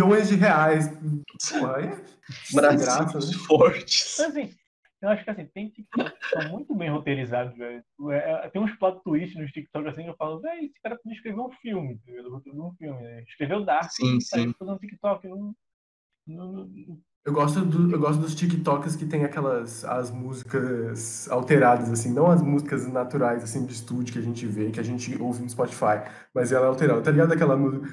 milhões 0.00 0.28
de 0.28 0.36
reais. 0.36 0.88
Braços 2.54 3.30
né? 3.30 3.44
fortes. 3.46 4.20
assim, 4.20 4.54
eu 5.02 5.08
acho 5.08 5.24
que 5.24 5.30
assim, 5.30 5.46
tem 5.46 5.70
TikTok 5.70 6.10
que 6.10 6.28
são 6.28 6.50
muito 6.50 6.74
bem 6.74 6.90
roteirizados, 6.90 7.56
velho. 7.56 7.84
É, 8.10 8.46
é, 8.46 8.50
tem 8.50 8.62
uns 8.62 8.74
plot 8.76 9.02
twists 9.02 9.38
no 9.38 9.46
TikTok 9.46 9.88
assim 9.88 10.04
que 10.04 10.10
eu 10.10 10.16
falo, 10.16 10.40
velho, 10.40 10.64
esse 10.64 10.80
cara 10.82 10.96
podia 10.96 11.16
escrever 11.16 11.40
um 11.40 11.50
filme, 11.52 11.94
entendeu? 11.94 12.34
Um 12.34 12.74
filme, 12.74 13.02
né? 13.02 13.22
Escreveu 13.22 13.64
Dark, 13.64 13.90
sim, 13.90 14.18
tá 14.18 14.38
sim. 14.38 14.54
fazendo 14.58 14.78
TikTok. 14.78 15.28
Não, 15.28 15.54
não, 16.26 16.70
eu 17.24 17.34
gosto, 17.34 17.60
do, 17.64 17.92
eu 17.92 17.98
gosto 17.98 18.20
dos 18.20 18.34
TikToks 18.34 18.96
que 18.96 19.04
tem 19.04 19.24
aquelas 19.24 19.84
as 19.84 20.10
músicas 20.10 21.28
alteradas, 21.30 21.90
assim, 21.90 22.12
não 22.12 22.30
as 22.30 22.42
músicas 22.42 22.86
naturais, 22.86 23.42
assim, 23.44 23.66
de 23.66 23.74
estúdio 23.74 24.14
que 24.14 24.18
a 24.18 24.22
gente 24.22 24.46
vê, 24.46 24.70
que 24.70 24.80
a 24.80 24.82
gente 24.82 25.20
ouve 25.20 25.42
no 25.42 25.50
Spotify, 25.50 26.02
mas 26.34 26.50
ela 26.50 26.66
é 26.66 26.68
alterada. 26.68 27.02
Tá 27.02 27.10
ligado 27.10 27.32
aquela 27.32 27.56
música? 27.56 27.86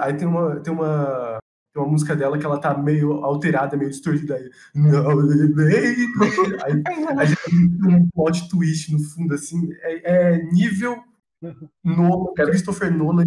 Aí 0.00 0.14
tem 0.14 0.28
uma, 0.28 0.60
tem 0.60 0.72
uma, 0.72 1.38
tem 1.74 1.82
uma 1.82 1.90
música 1.90 2.14
dela 2.14 2.38
que 2.38 2.46
ela 2.46 2.60
tá 2.60 2.78
meio 2.78 3.24
alterada, 3.24 3.76
meio 3.76 3.90
distorcida. 3.90 4.36
Aí, 4.36 4.50
aí, 6.64 6.82
aí 7.18 7.36
tem 7.36 7.94
um 7.96 8.08
plot 8.10 8.48
twist 8.48 8.92
no 8.92 9.00
fundo, 9.00 9.34
assim, 9.34 9.68
é, 9.80 10.34
é 10.34 10.42
nível 10.44 10.96
Nolan, 11.84 12.34
Christopher 12.34 12.96
Nolan 12.96 13.26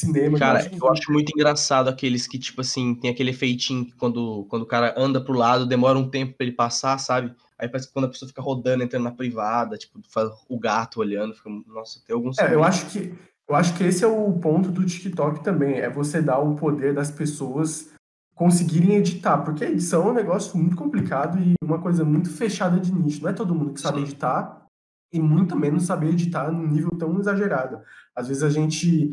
cinema. 0.00 0.38
Cara, 0.38 0.66
eu, 0.66 0.78
eu 0.78 0.90
acho 0.90 1.12
muito 1.12 1.30
engraçado 1.34 1.88
aqueles 1.88 2.26
que, 2.26 2.38
tipo 2.38 2.60
assim, 2.60 2.94
tem 2.94 3.10
aquele 3.10 3.32
feitinho 3.32 3.84
que 3.84 3.92
quando, 3.92 4.46
quando 4.48 4.62
o 4.62 4.66
cara 4.66 4.94
anda 4.96 5.20
pro 5.20 5.34
lado, 5.34 5.66
demora 5.66 5.98
um 5.98 6.08
tempo 6.08 6.34
pra 6.36 6.46
ele 6.46 6.54
passar, 6.54 6.98
sabe? 6.98 7.34
Aí 7.58 7.68
parece 7.68 7.88
que 7.88 7.92
quando 7.92 8.06
a 8.06 8.08
pessoa 8.08 8.28
fica 8.28 8.40
rodando, 8.40 8.82
entrando 8.82 9.04
na 9.04 9.10
privada, 9.10 9.76
tipo, 9.76 10.00
faz 10.08 10.30
o 10.48 10.58
gato 10.58 11.00
olhando, 11.00 11.34
fica, 11.34 11.50
nossa, 11.66 12.00
tem 12.06 12.14
alguns. 12.14 12.38
É, 12.38 12.54
eu 12.54 12.64
acho 12.64 12.86
que 12.86 13.14
eu 13.50 13.56
acho 13.56 13.76
que 13.76 13.82
esse 13.82 14.04
é 14.04 14.06
o 14.06 14.32
ponto 14.34 14.70
do 14.70 14.86
TikTok 14.86 15.42
também, 15.42 15.80
é 15.80 15.90
você 15.90 16.22
dar 16.22 16.38
o 16.38 16.54
poder 16.54 16.94
das 16.94 17.10
pessoas 17.10 17.90
conseguirem 18.32 18.94
editar, 18.94 19.38
porque 19.38 19.64
a 19.64 19.70
edição 19.70 20.06
é 20.06 20.10
um 20.12 20.14
negócio 20.14 20.56
muito 20.56 20.76
complicado 20.76 21.36
e 21.38 21.54
uma 21.60 21.80
coisa 21.80 22.04
muito 22.04 22.30
fechada 22.30 22.78
de 22.78 22.94
nicho. 22.94 23.20
Não 23.22 23.28
é 23.28 23.32
todo 23.32 23.54
mundo 23.54 23.74
que 23.74 23.80
sabe 23.80 24.02
editar 24.02 24.66
e 25.12 25.18
muito 25.18 25.56
menos 25.56 25.84
saber 25.84 26.10
editar 26.10 26.50
num 26.50 26.66
nível 26.66 26.90
tão 26.96 27.18
exagerado. 27.18 27.80
Às 28.14 28.28
vezes 28.28 28.44
a 28.44 28.48
gente 28.48 29.10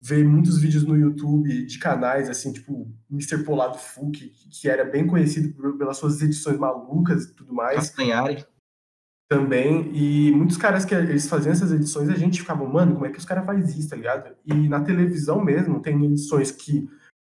ver 0.00 0.24
muitos 0.24 0.60
vídeos 0.60 0.84
no 0.84 0.96
YouTube 0.96 1.66
de 1.66 1.78
canais, 1.78 2.30
assim, 2.30 2.52
tipo 2.52 2.90
Mr. 3.10 3.42
Polado 3.44 3.78
Full, 3.78 4.12
que, 4.12 4.28
que 4.28 4.68
era 4.68 4.84
bem 4.84 5.06
conhecido 5.06 5.52
por, 5.54 5.76
pelas 5.76 5.96
suas 5.96 6.22
edições 6.22 6.58
malucas 6.58 7.24
e 7.24 7.34
tudo 7.34 7.52
mais. 7.52 7.76
Castanhari. 7.76 8.44
Também, 9.30 9.90
e 9.94 10.32
muitos 10.32 10.56
caras 10.56 10.86
que 10.86 10.94
eles 10.94 11.28
faziam 11.28 11.52
essas 11.52 11.70
edições, 11.70 12.08
a 12.08 12.16
gente 12.16 12.40
ficava, 12.40 12.64
mano, 12.66 12.94
como 12.94 13.04
é 13.04 13.10
que 13.10 13.18
os 13.18 13.26
caras 13.26 13.44
fazem 13.44 13.78
isso, 13.78 13.90
tá 13.90 13.96
ligado? 13.96 14.34
E 14.46 14.54
na 14.68 14.80
televisão 14.80 15.44
mesmo, 15.44 15.82
tem 15.82 16.02
edições 16.06 16.50
que, 16.50 16.88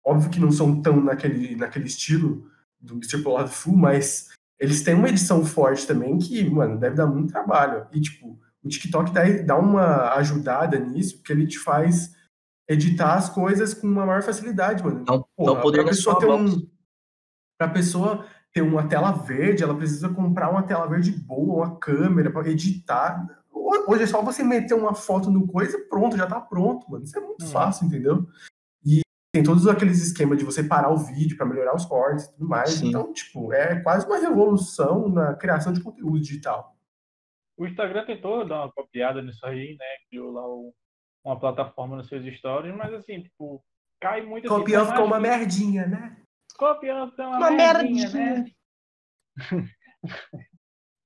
óbvio 0.03 0.31
que 0.31 0.41
não 0.41 0.51
são 0.51 0.81
tão 0.81 1.03
naquele, 1.03 1.55
naquele 1.55 1.85
estilo 1.85 2.51
do 2.81 2.95
Mr. 2.95 3.23
Polado 3.23 3.51
Full, 3.51 3.77
mas 3.77 4.31
eles 4.59 4.83
têm 4.83 4.95
uma 4.95 5.09
edição 5.09 5.45
forte 5.45 5.87
também 5.87 6.19
que, 6.19 6.49
mano, 6.49 6.79
deve 6.79 6.97
dar 6.97 7.07
muito 7.07 7.33
trabalho. 7.33 7.87
E, 7.93 8.01
tipo, 8.01 8.39
o 8.63 8.69
TikTok 8.69 9.13
dá, 9.13 9.25
dá 9.45 9.59
uma 9.59 10.15
ajudada 10.15 10.79
nisso, 10.79 11.19
porque 11.19 11.33
ele 11.33 11.47
te 11.47 11.59
faz 11.59 12.15
editar 12.73 13.15
as 13.15 13.29
coisas 13.29 13.75
com 13.75 13.87
uma 13.87 14.07
maior 14.07 14.23
facilidade, 14.23 14.83
mano. 14.83 15.05
Não, 15.07 15.27
Porra, 15.37 15.55
não 15.55 15.61
poder 15.61 15.85
pessoa 15.85 16.19
ter 16.19 16.29
um, 16.29 16.67
pra 17.59 17.69
pessoa 17.69 18.27
ter 18.53 18.63
uma 18.63 18.87
tela 18.87 19.13
verde, 19.13 19.63
ela 19.63 19.75
precisa 19.75 20.09
comprar 20.09 20.51
uma 20.51 20.63
tela 20.63 20.87
verde 20.87 21.11
boa, 21.13 21.67
uma 21.67 21.79
câmera 21.79 22.31
para 22.31 22.51
editar. 22.51 23.27
Hoje 23.87 24.03
é 24.03 24.07
só 24.07 24.23
você 24.23 24.43
meter 24.43 24.75
uma 24.75 24.95
foto 24.95 25.31
no 25.31 25.47
coisa 25.47 25.77
e 25.77 25.81
pronto, 25.89 26.17
já 26.17 26.27
tá 26.27 26.41
pronto, 26.41 26.91
mano. 26.91 27.05
Isso 27.05 27.17
é 27.17 27.21
muito 27.21 27.45
hum. 27.45 27.49
fácil, 27.49 27.87
entendeu? 27.87 28.27
E 28.85 29.01
tem 29.33 29.43
todos 29.43 29.67
aqueles 29.67 30.03
esquemas 30.03 30.39
de 30.39 30.45
você 30.45 30.63
parar 30.63 30.91
o 30.91 30.99
vídeo 30.99 31.37
para 31.37 31.47
melhorar 31.47 31.75
os 31.75 31.87
cortes 31.87 32.27
e 32.27 32.33
tudo 32.33 32.49
mais. 32.49 32.71
Sim. 32.71 32.89
Então, 32.89 33.13
tipo, 33.13 33.53
é 33.53 33.81
quase 33.81 34.07
uma 34.07 34.19
revolução 34.19 35.09
na 35.09 35.35
criação 35.35 35.73
de 35.73 35.83
conteúdo 35.83 36.21
digital. 36.21 36.77
O 37.57 37.67
Instagram 37.67 38.05
tentou 38.05 38.47
dar 38.47 38.65
uma 38.65 38.73
copiada 38.73 39.23
nisso 39.23 39.45
aí, 39.47 39.77
né? 39.79 39.87
Criou 40.09 40.33
lá 40.33 40.47
o 40.47 40.75
uma 41.25 41.39
plataforma 41.39 41.97
nos 41.97 42.09
seus 42.09 42.25
stories, 42.37 42.75
mas 42.75 42.93
assim, 42.95 43.23
tipo, 43.23 43.63
cai 44.01 44.23
muito 44.23 44.47
assim. 44.47 44.61
Copião 44.61 44.87
ficou 44.87 45.05
uma 45.05 45.21
merdinha, 45.21 45.87
né? 45.87 46.17
Copião 46.57 47.11
ficou 47.11 47.27
uma, 47.27 47.37
uma 47.39 47.51
merdinha, 47.51 48.11
merdinha, 48.11 48.45
né? 48.45 48.51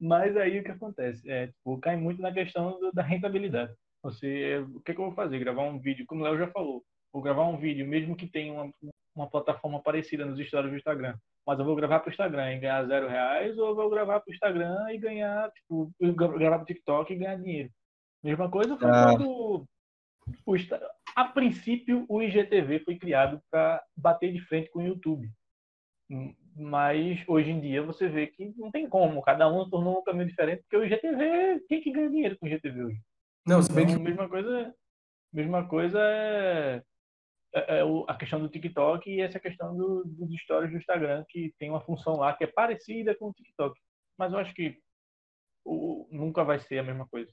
mas 0.01 0.37
aí 0.37 0.59
o 0.59 0.65
que 0.65 0.71
acontece? 0.71 1.31
É, 1.31 1.49
tipo, 1.49 1.79
cai 1.79 1.97
muito 1.97 2.21
na 2.21 2.33
questão 2.33 2.79
do, 2.79 2.93
da 2.93 3.03
rentabilidade. 3.03 3.75
Você, 4.03 4.59
o 4.75 4.81
que, 4.81 4.95
que, 4.95 5.01
eu 5.01 5.07
vou 5.07 5.15
fazer? 5.15 5.39
Gravar 5.39 5.65
um 5.65 5.79
vídeo, 5.79 6.07
como 6.07 6.23
o 6.23 6.25
Léo 6.25 6.39
já 6.39 6.49
falou, 6.49 6.83
vou 7.13 7.23
gravar 7.23 7.47
um 7.47 7.59
vídeo, 7.59 7.87
mesmo 7.87 8.17
que 8.17 8.27
tenha 8.27 8.53
uma, 8.53 8.73
uma 9.15 9.29
plataforma 9.29 9.83
parecida 9.83 10.25
nos 10.25 10.39
stories 10.39 10.71
do 10.71 10.77
Instagram, 10.77 11.17
mas 11.47 11.59
eu 11.59 11.65
vou 11.65 11.77
gravar 11.77 12.01
para 12.01 12.09
o 12.09 12.13
Instagram 12.13 12.53
e 12.53 12.61
ganhar 12.61 12.87
zero 12.87 13.09
reais, 13.09 13.57
ou 13.59 13.69
eu 13.69 13.75
vou 13.75 13.91
gravar 13.91 14.21
para 14.21 14.31
o 14.31 14.35
Instagram 14.35 14.93
e 14.93 14.99
ganhar, 14.99 15.51
tipo, 15.53 15.91
gravar 16.01 16.57
para 16.57 16.63
o 16.63 16.67
TikTok 16.67 17.13
e 17.13 17.17
ganhar 17.17 17.37
dinheiro. 17.37 17.71
Mesma 18.23 18.51
coisa 18.51 18.77
foi 18.77 18.91
ah. 18.91 19.05
quando 19.05 19.67
a 21.15 21.25
princípio, 21.25 22.05
o 22.09 22.23
IGTV 22.23 22.81
foi 22.81 22.97
criado 22.99 23.41
para 23.51 23.83
bater 23.97 24.33
de 24.33 24.41
frente 24.41 24.71
com 24.71 24.81
o 24.81 24.87
YouTube. 24.87 25.31
Hum, 26.11 26.35
Mas 26.55 27.23
hoje 27.27 27.51
em 27.51 27.61
dia 27.61 27.83
você 27.83 28.09
vê 28.09 28.27
que 28.29 28.53
não 28.57 28.71
tem 28.71 28.89
como, 28.89 29.23
cada 29.23 29.49
um 29.49 29.69
tornou 29.69 29.99
um 30.01 30.05
caminho 30.05 30.27
diferente, 30.29 30.63
porque 30.63 30.77
o 30.77 30.89
GTV, 30.89 31.65
quem 31.69 31.81
que 31.81 31.93
ganha 31.93 32.09
dinheiro 32.11 32.39
com 32.39 32.47
o 32.47 32.49
GTV 32.49 32.85
hoje? 32.85 33.01
Não, 33.47 33.63
se 33.63 33.73
bem 33.73 33.85
Então, 33.85 33.97
que 33.97 34.03
mesma 34.03 34.29
coisa, 34.29 34.75
mesma 35.33 35.69
coisa 35.69 35.99
é, 36.01 36.83
é- 37.55 37.79
é 37.81 37.85
o- 37.85 38.05
a 38.09 38.15
questão 38.17 38.41
do 38.41 38.49
TikTok 38.49 39.11
e 39.11 39.21
essa 39.21 39.39
questão 39.39 39.77
do, 39.77 40.05
dos 40.05 40.41
stories 40.43 40.71
do 40.71 40.79
Instagram, 40.79 41.25
que 41.29 41.53
tem 41.59 41.71
uma 41.71 41.81
função 41.81 42.17
lá 42.17 42.33
que 42.35 42.45
é 42.45 42.47
parecida 42.47 43.15
com 43.15 43.29
o 43.29 43.33
TikTok. 43.33 43.79
Mas 44.19 44.33
eu 44.33 44.39
acho 44.39 44.55
que 44.55 44.79
o- 45.65 46.09
nunca 46.11 46.43
vai 46.45 46.59
ser 46.59 46.79
a 46.79 46.83
mesma 46.83 47.07
coisa. 47.09 47.31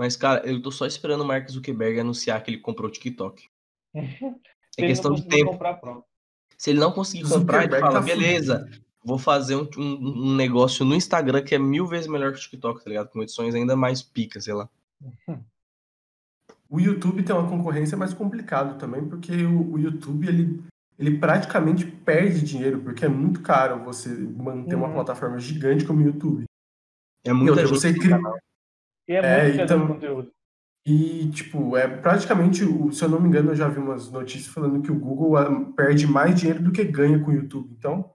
Mas, 0.00 0.16
cara, 0.16 0.46
eu 0.48 0.62
tô 0.62 0.72
só 0.72 0.86
esperando 0.86 1.20
o 1.20 1.26
Mark 1.26 1.46
Zuckerberg 1.50 2.00
anunciar 2.00 2.42
que 2.42 2.50
ele 2.50 2.56
comprou 2.58 2.88
o 2.88 2.90
TikTok. 2.90 3.46
É 4.78 4.82
Se 4.82 4.82
ele 4.82 4.86
não 4.86 4.94
questão 4.94 5.14
de 5.14 5.26
tempo. 5.28 5.50
comprar. 5.50 5.80
Se 6.56 6.70
ele 6.70 6.78
não 6.78 6.92
conseguir 6.92 7.28
comprar, 7.28 7.64
ele 7.64 7.78
fala, 7.80 7.92
tá 7.94 8.00
beleza, 8.00 8.70
vou 9.04 9.18
fazer 9.18 9.56
um, 9.56 9.68
um- 9.76 10.30
um 10.30 10.34
negócio 10.36 10.84
no 10.86 10.94
Instagram 10.94 11.42
que 11.42 11.54
é 11.54 11.58
mil 11.58 11.86
vezes 11.86 12.06
melhor 12.06 12.32
que 12.32 12.38
o 12.38 12.40
TikTok, 12.40 12.82
tá 12.82 12.88
ligado? 12.88 13.08
Com 13.08 13.20
edições 13.20 13.54
ainda 13.54 13.74
mais 13.76 14.00
pica, 14.00 14.40
sei 14.40 14.54
lá. 14.54 14.70
o 16.70 16.78
YouTube 16.80 17.22
tem 17.24 17.34
uma 17.34 17.48
concorrência 17.48 17.98
mais 17.98 18.14
complicado 18.14 18.78
também, 18.78 19.06
porque 19.06 19.32
o, 19.44 19.72
o 19.72 19.78
YouTube 19.78 20.28
ele, 20.28 20.62
ele 20.98 21.18
praticamente 21.18 21.84
perde 21.84 22.40
dinheiro, 22.42 22.80
porque 22.80 23.04
é 23.04 23.08
muito 23.08 23.42
caro 23.42 23.82
você 23.84 24.08
manter 24.08 24.76
uma 24.76 24.86
Uhum. 24.86 24.94
plataforma 24.94 25.38
gigante 25.40 25.84
como 25.84 26.00
o 26.00 26.06
YouTube. 26.06 26.44
É 27.26 27.30
E 27.32 27.66
você 27.66 27.92
cria, 27.92 28.10
canal. 28.10 28.38
E 29.08 29.12
é, 29.14 29.18
É, 29.18 29.48
muito 29.48 29.60
então- 29.62 29.86
conteúdo. 29.86 30.30
E, 30.86 31.30
tipo, 31.30 31.76
é 31.76 31.86
praticamente, 31.86 32.64
o- 32.64 32.90
se 32.90 33.04
eu 33.04 33.08
não 33.08 33.20
me 33.20 33.28
engano, 33.28 33.50
eu 33.50 33.54
já 33.54 33.68
vi 33.68 33.78
umas 33.78 34.10
notícias 34.10 34.46
falando 34.52 34.80
que 34.80 34.90
o 34.90 34.98
Google 34.98 35.36
ah, 35.36 35.64
perde 35.76 36.06
mais 36.06 36.34
dinheiro 36.40 36.62
do 36.62 36.72
que 36.72 36.82
ganha 36.84 37.18
com 37.18 37.30
o 37.30 37.34
YouTube. 37.34 37.68
Então, 37.78 38.10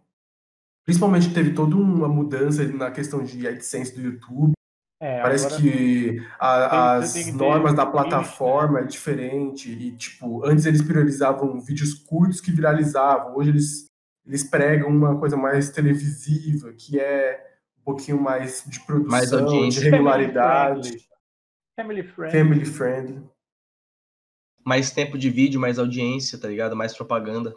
principalmente 0.86 1.32
teve 1.34 1.54
toda 1.54 1.75
uma 1.75 2.08
mudança 2.08 2.63
na 2.68 2.89
questão 2.89 3.24
de 3.24 3.48
AdSense 3.48 3.94
do 3.96 4.01
YouTube. 4.01 4.54
É, 5.00 5.22
Parece 5.22 5.62
que 5.62 6.20
a- 6.39 6.96
as 6.96 7.13
que 7.13 7.32
normas 7.34 7.75
da 7.75 7.84
limite, 7.84 7.86
né? 7.86 7.92
plataforma 8.10 8.80
é 8.80 8.84
diferente. 8.84 9.70
E, 9.72 9.92
tipo, 9.96 10.44
antes 10.46 10.65
eles 10.65 10.82
priorizavam 10.82 11.60
vídeos 11.60 11.94
curtos 11.94 12.42
que 12.42 12.51
viralizavam. 12.51 13.36
Hoje 13.38 13.50
eles, 13.51 13.86
eles 14.25 14.44
pregam 14.44 14.89
uma 14.89 15.20
coisa 15.20 15.38
mais 15.38 15.70
televisiva, 15.70 16.74
que 16.74 17.00
é 17.00 17.54
pouquinho 17.86 18.20
mais 18.20 18.63
de 18.65 18.80
Mais 19.08 19.30
produção, 19.30 19.46
de 19.46 19.56
audiência. 19.56 19.89
regularidade, 19.92 21.08
Family 21.80 22.04
friendly. 22.04 22.39
family 22.39 22.65
friendly. 22.65 23.30
Mais 24.65 24.92
tempo 24.92 25.18
de 25.18 25.30
vídeo, 25.30 25.60
mais 25.60 25.77
audiência, 25.77 26.39
tá 26.39 26.48
ligado? 26.48 26.75
Mais 26.75 26.96
propaganda. 26.96 27.54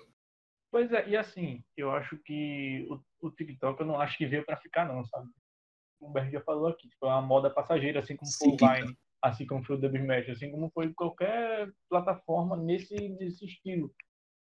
Pois 0.70 0.92
é, 0.92 1.08
e 1.08 1.16
assim, 1.16 1.64
eu 1.76 1.90
acho 1.90 2.18
que 2.18 2.86
o, 2.90 3.26
o 3.26 3.30
TikTok 3.30 3.80
eu 3.80 3.86
não 3.86 3.98
acho 3.98 4.18
que 4.18 4.26
veio 4.26 4.44
pra 4.44 4.56
ficar, 4.58 4.84
não, 4.86 5.02
sabe? 5.06 5.26
O 6.00 6.08
Humberto 6.10 6.30
já 6.30 6.40
falou 6.42 6.68
aqui, 6.68 6.86
tipo, 6.88 7.06
é 7.06 7.08
uma 7.08 7.22
moda 7.22 7.48
passageira, 7.50 8.00
assim 8.00 8.14
como 8.16 8.30
foi 8.30 8.48
o. 8.48 8.56
Vine, 8.56 8.96
assim 9.22 9.46
como 9.46 9.64
foi 9.64 9.76
o 9.76 9.80
Dubsmash, 9.80 10.28
assim 10.28 10.50
como 10.50 10.70
foi 10.74 10.92
qualquer 10.92 11.72
plataforma 11.88 12.56
nesse, 12.56 12.94
nesse 13.18 13.46
estilo. 13.46 13.92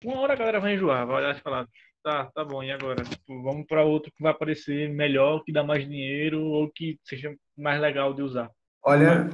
Uma 0.03 0.19
hora 0.19 0.33
a 0.33 0.37
galera 0.37 0.59
vai 0.61 0.73
enjoar, 0.75 1.05
vai 1.05 1.17
olhar 1.17 1.35
e 1.35 1.41
falar, 1.41 1.67
tá, 2.03 2.25
tá 2.33 2.43
bom, 2.43 2.61
e 2.61 2.71
agora? 2.71 3.03
Tipo, 3.03 3.41
vamos 3.41 3.65
pra 3.65 3.83
outro 3.83 4.11
que 4.15 4.21
vai 4.21 4.31
aparecer 4.31 4.89
melhor, 4.89 5.43
que 5.43 5.51
dá 5.53 5.63
mais 5.63 5.87
dinheiro 5.87 6.41
ou 6.41 6.69
que 6.69 6.99
seja 7.03 7.33
mais 7.57 7.81
legal 7.81 8.13
de 8.13 8.21
usar. 8.21 8.51
Olha, 8.83 9.29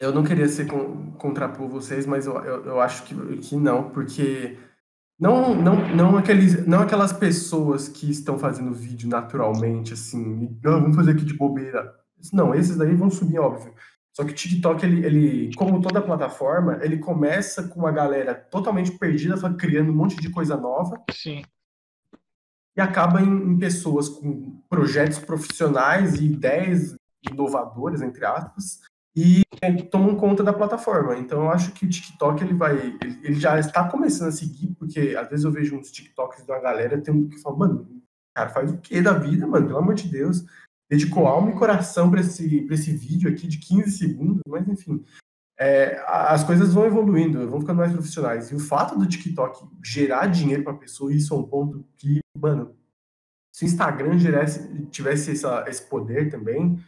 eu 0.00 0.12
não 0.12 0.24
queria 0.24 0.48
ser 0.48 0.66
con 0.66 1.12
contrapor 1.12 1.68
vocês, 1.68 2.06
mas 2.06 2.26
eu, 2.26 2.36
eu, 2.44 2.64
eu 2.64 2.80
acho 2.80 3.04
que, 3.04 3.14
que 3.38 3.56
não, 3.56 3.90
porque 3.90 4.58
não, 5.18 5.54
não, 5.54 5.76
não, 5.94 6.16
aqueles, 6.16 6.66
não 6.66 6.80
aquelas 6.80 7.12
pessoas 7.12 7.88
que 7.88 8.10
estão 8.10 8.38
fazendo 8.38 8.72
vídeo 8.72 9.08
naturalmente, 9.08 9.92
assim, 9.92 10.58
"Ah, 10.64 10.70
vamos 10.70 10.96
fazer 10.96 11.12
aqui 11.12 11.24
de 11.24 11.34
bobeira. 11.34 11.94
Não, 12.32 12.54
esses 12.54 12.76
daí 12.76 12.94
vão 12.94 13.10
subir, 13.10 13.38
óbvio. 13.38 13.74
Só 14.12 14.24
que 14.24 14.30
o 14.30 14.34
TikTok, 14.34 14.84
ele, 14.86 15.04
ele, 15.04 15.54
como 15.56 15.80
toda 15.80 16.00
plataforma, 16.00 16.78
ele 16.82 16.98
começa 16.98 17.66
com 17.68 17.80
uma 17.80 17.90
galera 17.90 18.32
totalmente 18.34 18.92
perdida, 18.92 19.36
criando 19.54 19.90
um 19.90 19.94
monte 19.96 20.16
de 20.16 20.30
coisa 20.30 20.56
nova, 20.56 21.02
Sim. 21.12 21.42
E 22.76 22.80
acaba 22.80 23.20
em, 23.20 23.28
em 23.28 23.58
pessoas 23.58 24.08
com 24.08 24.60
projetos 24.68 25.18
profissionais 25.18 26.14
e 26.14 26.24
ideias 26.24 26.94
inovadoras, 27.30 28.02
entre 28.02 28.24
aspas, 28.24 28.80
e 29.16 29.42
tomam 29.90 30.16
conta 30.16 30.42
da 30.42 30.52
plataforma. 30.52 31.16
Então 31.16 31.42
eu 31.42 31.50
acho 31.50 31.72
que 31.72 31.86
o 31.86 31.88
TikTok 31.88 32.42
ele 32.42 32.54
vai, 32.54 32.76
ele, 32.76 33.20
ele 33.22 33.34
já 33.34 33.58
está 33.58 33.88
começando 33.88 34.28
a 34.28 34.32
seguir, 34.32 34.74
porque 34.78 35.16
às 35.18 35.28
vezes 35.28 35.44
eu 35.44 35.52
vejo 35.52 35.76
uns 35.76 35.90
TikToks 35.90 36.44
de 36.44 36.50
uma 36.50 36.60
galera 36.60 37.00
tem 37.00 37.14
um 37.14 37.28
que 37.28 37.40
fala, 37.40 37.56
mano, 37.56 37.94
cara 38.34 38.50
faz 38.50 38.72
o 38.72 38.78
que 38.78 39.00
da 39.00 39.12
vida, 39.12 39.46
mano? 39.46 39.66
Pelo 39.66 39.78
amor 39.78 39.94
de 39.94 40.08
Deus. 40.08 40.44
Dedicou 40.90 41.26
alma 41.26 41.50
e 41.50 41.58
coração 41.58 42.10
para 42.10 42.20
esse, 42.20 42.66
esse 42.70 42.92
vídeo 42.92 43.30
aqui 43.30 43.46
de 43.46 43.58
15 43.58 43.90
segundos, 43.92 44.42
mas 44.46 44.68
enfim. 44.68 45.02
É, 45.58 46.02
as 46.06 46.42
coisas 46.42 46.74
vão 46.74 46.84
evoluindo, 46.84 47.48
vão 47.48 47.60
ficando 47.60 47.78
mais 47.78 47.92
profissionais. 47.92 48.50
E 48.50 48.54
o 48.54 48.60
fato 48.60 48.98
do 48.98 49.06
TikTok 49.06 49.64
gerar 49.84 50.26
dinheiro 50.26 50.64
para 50.64 50.74
pessoa, 50.74 51.14
isso 51.14 51.32
é 51.32 51.36
um 51.36 51.44
ponto 51.44 51.84
que, 51.96 52.20
mano, 52.36 52.74
se 53.52 53.64
o 53.64 53.66
Instagram 53.66 54.18
gerasse, 54.18 54.86
tivesse 54.86 55.30
essa, 55.30 55.64
esse 55.68 55.88
poder 55.88 56.28
também, 56.28 56.78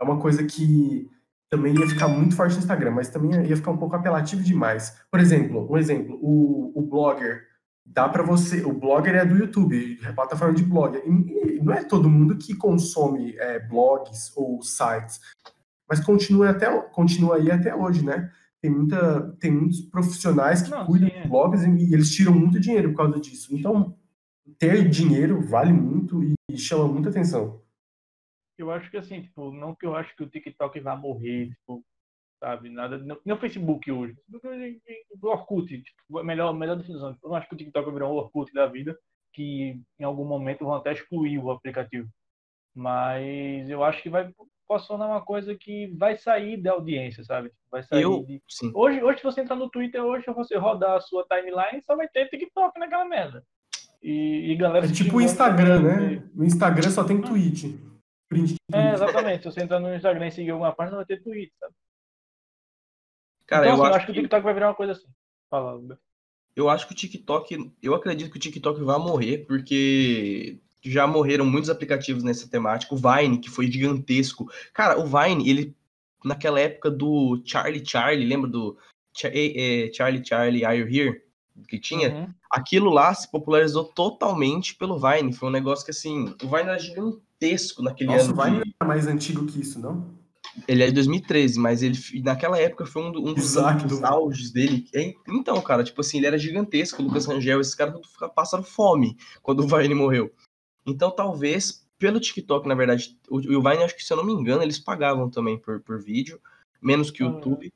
é 0.00 0.04
uma 0.04 0.18
coisa 0.18 0.42
que 0.44 1.08
também 1.48 1.74
ia 1.78 1.88
ficar 1.88 2.08
muito 2.08 2.34
forte 2.34 2.54
no 2.54 2.58
Instagram, 2.58 2.90
mas 2.90 3.08
também 3.08 3.46
ia 3.46 3.56
ficar 3.56 3.70
um 3.70 3.76
pouco 3.76 3.94
apelativo 3.94 4.42
demais. 4.42 4.96
Por 5.10 5.20
exemplo, 5.20 5.70
um 5.70 5.78
exemplo, 5.78 6.18
o, 6.20 6.72
o 6.74 6.82
blogger, 6.82 7.44
dá 7.84 8.08
para 8.08 8.24
você, 8.24 8.64
o 8.64 8.72
blogger 8.72 9.14
é 9.14 9.24
do 9.24 9.36
YouTube, 9.36 10.00
é 10.04 10.12
plataforma 10.12 10.54
de 10.54 10.64
blog, 10.64 10.98
e 10.98 11.60
não 11.62 11.72
é 11.72 11.84
todo 11.84 12.10
mundo 12.10 12.36
que 12.36 12.56
consome 12.56 13.36
é, 13.38 13.60
blogs 13.60 14.32
ou 14.36 14.60
sites, 14.62 15.20
mas 15.88 16.00
continua 16.00 16.50
até 16.50 16.70
continua 16.90 17.36
aí 17.36 17.50
até 17.50 17.74
hoje, 17.74 18.04
né? 18.04 18.30
Tem 18.60 18.70
muita, 18.70 19.32
tem 19.38 19.50
muitos 19.50 19.80
profissionais 19.82 20.62
que 20.62 20.70
Não, 20.70 20.86
cuidam 20.86 21.08
sim, 21.08 21.14
é. 21.14 21.22
de 21.22 21.28
blogs 21.28 21.62
e, 21.62 21.94
eles 21.94 22.14
tiram 22.14 22.32
muito 22.32 22.58
dinheiro 22.58 22.90
por 22.90 22.96
causa 22.96 23.20
disso. 23.20 23.54
Então, 23.54 23.96
ter 24.58 24.88
dinheiro 24.88 25.40
vale 25.40 25.72
muito 25.72 26.22
e, 26.22 26.58
chama 26.58 26.88
muita 26.88 27.10
atenção. 27.10 27.62
Eu 28.58 28.70
acho 28.70 28.90
que 28.90 28.96
assim, 28.96 29.20
tipo, 29.22 29.52
não 29.52 29.74
que 29.74 29.84
eu 29.84 29.94
acho 29.94 30.16
que 30.16 30.22
o 30.22 30.28
TikTok 30.28 30.80
vai 30.80 30.96
morrer, 30.96 31.50
tipo, 31.50 31.84
sabe, 32.40 32.70
nada, 32.70 32.98
não, 32.98 33.36
o 33.36 33.38
Facebook 33.38 33.90
hoje. 33.90 34.16
O 35.22 35.28
Orkut, 35.28 35.82
tipo, 35.82 36.18
a 36.18 36.24
melhor, 36.24 36.54
melhor 36.54 36.76
definição. 36.76 37.10
Eu 37.22 37.28
não 37.28 37.36
acho 37.36 37.48
que 37.48 37.54
o 37.54 37.58
TikTok 37.58 37.84
vai 37.84 37.94
virar 37.94 38.08
um 38.08 38.14
Orkut 38.14 38.52
da 38.54 38.66
vida, 38.66 38.98
que 39.32 39.78
em 39.98 40.04
algum 40.04 40.24
momento 40.24 40.64
vão 40.64 40.74
até 40.74 40.92
excluir 40.92 41.38
o 41.38 41.50
aplicativo. 41.50 42.08
Mas 42.74 43.68
eu 43.68 43.84
acho 43.84 44.02
que 44.02 44.08
vai 44.08 44.32
posicionar 44.66 45.08
uma 45.08 45.24
coisa 45.24 45.54
que 45.54 45.86
vai 45.96 46.16
sair 46.16 46.56
da 46.56 46.72
audiência, 46.72 47.24
sabe? 47.24 47.52
Vai 47.70 47.82
sair 47.82 48.02
Eu, 48.02 48.24
de... 48.24 48.42
sim. 48.48 48.70
Hoje, 48.74 49.02
hoje, 49.02 49.18
se 49.18 49.24
você 49.24 49.40
entrar 49.40 49.56
no 49.56 49.70
Twitter, 49.70 50.02
hoje, 50.02 50.24
você 50.26 50.56
rodar 50.56 50.96
a 50.96 51.00
sua 51.00 51.24
timeline, 51.26 51.82
só 51.82 51.96
vai 51.96 52.08
ter 52.08 52.28
TikTok 52.28 52.78
naquela 52.78 53.04
merda. 53.04 53.44
E, 54.02 54.52
e 54.52 54.56
galera 54.56 54.86
É 54.86 54.92
tipo 54.92 55.16
o 55.16 55.20
Instagram, 55.20 55.80
né? 55.80 56.30
O 56.36 56.44
Instagram 56.44 56.90
só 56.90 57.04
tem 57.04 57.20
tweet. 57.20 57.78
Print 58.28 58.56
É, 58.72 58.92
exatamente. 58.92 59.42
Se 59.42 59.52
você 59.52 59.62
entrar 59.62 59.80
no 59.80 59.94
Instagram 59.94 60.26
e 60.26 60.32
seguir 60.32 60.50
alguma 60.50 60.72
página, 60.72 60.96
vai 60.96 61.06
ter 61.06 61.22
tweet, 61.22 61.52
sabe? 61.58 61.74
Cara, 63.46 63.66
então, 63.66 63.78
eu, 63.78 63.84
assim, 63.84 63.96
acho 63.96 64.06
que 64.06 64.12
o 64.12 64.14
que, 64.14 64.20
TikTok 64.20 64.42
vai 64.42 64.54
virar 64.54 64.68
uma 64.68 64.74
coisa 64.74 64.92
assim. 64.92 65.08
Fala, 65.48 65.80
eu 66.56 66.70
acho 66.70 66.86
que 66.86 66.94
o 66.94 66.96
TikTok. 66.96 67.72
Eu 67.82 67.94
acredito 67.94 68.30
que 68.30 68.38
o 68.38 68.40
TikTok 68.40 68.82
vai 68.82 68.98
morrer, 68.98 69.46
porque 69.46 70.58
já 70.90 71.06
morreram 71.06 71.44
muitos 71.46 71.70
aplicativos 71.70 72.22
nessa 72.22 72.48
temática. 72.48 72.94
O 72.94 72.98
Vine, 72.98 73.38
que 73.38 73.50
foi 73.50 73.70
gigantesco. 73.70 74.50
Cara, 74.72 74.98
o 74.98 75.06
Vine, 75.06 75.48
ele. 75.48 75.74
Naquela 76.24 76.58
época 76.58 76.90
do 76.90 77.40
Charlie 77.44 77.84
Charlie, 77.86 78.26
lembra 78.26 78.50
do 78.50 78.76
eh, 79.22 79.86
eh, 79.86 79.92
Charlie 79.92 80.24
Charlie 80.26 80.64
Are 80.64 80.76
You 80.76 80.88
Here? 80.88 81.22
Que 81.68 81.78
tinha? 81.78 82.10
Uhum. 82.14 82.28
aquilo 82.50 82.90
lá 82.90 83.14
se 83.14 83.30
popularizou 83.30 83.84
totalmente 83.84 84.74
pelo 84.74 84.98
Vine. 84.98 85.32
Foi 85.32 85.48
um 85.48 85.52
negócio 85.52 85.84
que, 85.84 85.90
assim, 85.90 86.34
o 86.42 86.48
Vine 86.48 86.62
era 86.62 86.78
gigantesco 86.78 87.82
naquele 87.82 88.10
Nossa, 88.10 88.24
ano. 88.30 88.32
o 88.40 88.44
Vine 88.44 88.64
de- 88.64 88.74
é 88.80 88.84
mais 88.84 89.06
antigo 89.06 89.46
que 89.46 89.60
isso, 89.60 89.78
não? 89.78 90.04
Ele 90.66 90.82
é 90.82 90.86
de 90.86 90.92
2013, 90.94 91.58
mas 91.60 91.82
ele 91.82 91.98
naquela 92.24 92.58
época 92.58 92.86
foi 92.86 93.02
um, 93.02 93.12
do- 93.12 93.20
um 93.20 93.34
dos, 93.34 93.54
dos 93.54 94.00
do- 94.00 94.06
auges 94.06 94.50
dele. 94.50 94.86
É, 94.94 95.12
Então, 95.28 95.60
cara, 95.60 95.84
tipo 95.84 96.00
assim, 96.00 96.16
ele 96.18 96.26
era 96.26 96.38
gigantesco. 96.38 97.02
O 97.02 97.06
Lucas 97.06 97.26
Rangel, 97.26 97.60
esses 97.60 97.74
caras 97.74 97.94
tudo 97.94 98.08
fica- 98.08 98.28
passaram 98.28 98.64
fome 98.64 99.16
quando 99.42 99.60
o 99.60 99.66
Vine 99.66 99.94
morreu. 99.94 100.32
Então, 100.86 101.10
talvez, 101.10 101.86
pelo 101.98 102.20
TikTok, 102.20 102.68
na 102.68 102.74
verdade, 102.74 103.18
o, 103.28 103.36
o 103.38 103.62
Vine, 103.62 103.82
acho 103.82 103.96
que 103.96 104.04
se 104.04 104.12
eu 104.12 104.16
não 104.16 104.24
me 104.24 104.32
engano, 104.32 104.62
eles 104.62 104.78
pagavam 104.78 105.28
também 105.28 105.58
por, 105.58 105.80
por 105.80 106.00
vídeo, 106.00 106.40
menos 106.80 107.10
que 107.10 107.22
o 107.22 107.26
Ah. 107.26 107.30
YouTube. 107.32 107.72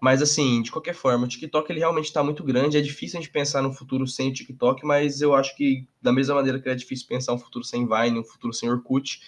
Mas 0.00 0.20
assim, 0.20 0.62
de 0.62 0.72
qualquer 0.72 0.94
forma, 0.94 1.24
o 1.24 1.28
TikTok 1.28 1.70
ele 1.70 1.78
realmente 1.78 2.06
está 2.06 2.24
muito 2.24 2.42
grande. 2.42 2.76
É 2.76 2.80
difícil 2.80 3.18
a 3.18 3.22
gente 3.22 3.30
pensar 3.30 3.62
no 3.62 3.72
futuro 3.72 4.04
sem 4.04 4.30
o 4.30 4.32
TikTok, 4.32 4.84
mas 4.84 5.20
eu 5.20 5.32
acho 5.32 5.56
que 5.56 5.86
da 6.00 6.12
mesma 6.12 6.34
maneira 6.34 6.60
que 6.60 6.68
é 6.68 6.74
difícil 6.74 7.06
pensar 7.06 7.32
um 7.32 7.38
futuro 7.38 7.64
sem 7.64 7.86
Vine, 7.86 8.18
um 8.18 8.24
futuro 8.24 8.52
sem 8.52 8.68
Orkut, 8.68 9.20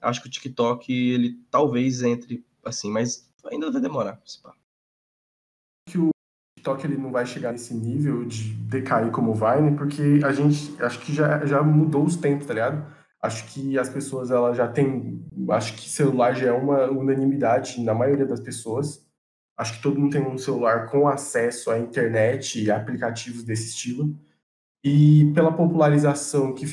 acho 0.00 0.20
que 0.20 0.26
o 0.26 0.30
TikTok 0.30 0.92
ele 0.92 1.38
talvez 1.48 2.02
entre 2.02 2.44
assim, 2.64 2.90
mas 2.90 3.32
ainda 3.44 3.70
vai 3.70 3.80
demorar. 3.80 4.20
se 4.24 4.42
pá. 4.42 4.52
TikTok 6.66 6.84
ele 6.84 6.96
não 6.96 7.12
vai 7.12 7.24
chegar 7.24 7.52
nesse 7.52 7.72
nível 7.72 8.24
de 8.24 8.52
decair 8.54 9.10
como 9.12 9.30
o 9.30 9.34
Vine, 9.34 9.76
porque 9.76 10.20
a 10.24 10.32
gente 10.32 10.74
acho 10.82 10.98
que 11.00 11.14
já, 11.14 11.44
já 11.46 11.62
mudou 11.62 12.04
os 12.04 12.16
tempos, 12.16 12.46
tá 12.46 12.54
ligado? 12.54 12.84
Acho 13.22 13.46
que 13.46 13.78
as 13.78 13.88
pessoas 13.88 14.30
elas 14.30 14.56
já 14.56 14.66
têm, 14.66 15.24
acho 15.50 15.74
que 15.74 15.88
celular 15.88 16.34
já 16.34 16.48
é 16.48 16.52
uma 16.52 16.90
unanimidade 16.90 17.80
na 17.82 17.94
maioria 17.94 18.26
das 18.26 18.40
pessoas. 18.40 19.06
Acho 19.56 19.76
que 19.76 19.82
todo 19.82 19.98
mundo 19.98 20.12
tem 20.12 20.20
um 20.20 20.36
celular 20.36 20.90
com 20.90 21.08
acesso 21.08 21.70
à 21.70 21.78
internet 21.78 22.62
e 22.62 22.70
aplicativos 22.70 23.42
desse 23.42 23.68
estilo. 23.68 24.14
E 24.84 25.32
pela 25.34 25.52
popularização 25.52 26.52
que 26.52 26.70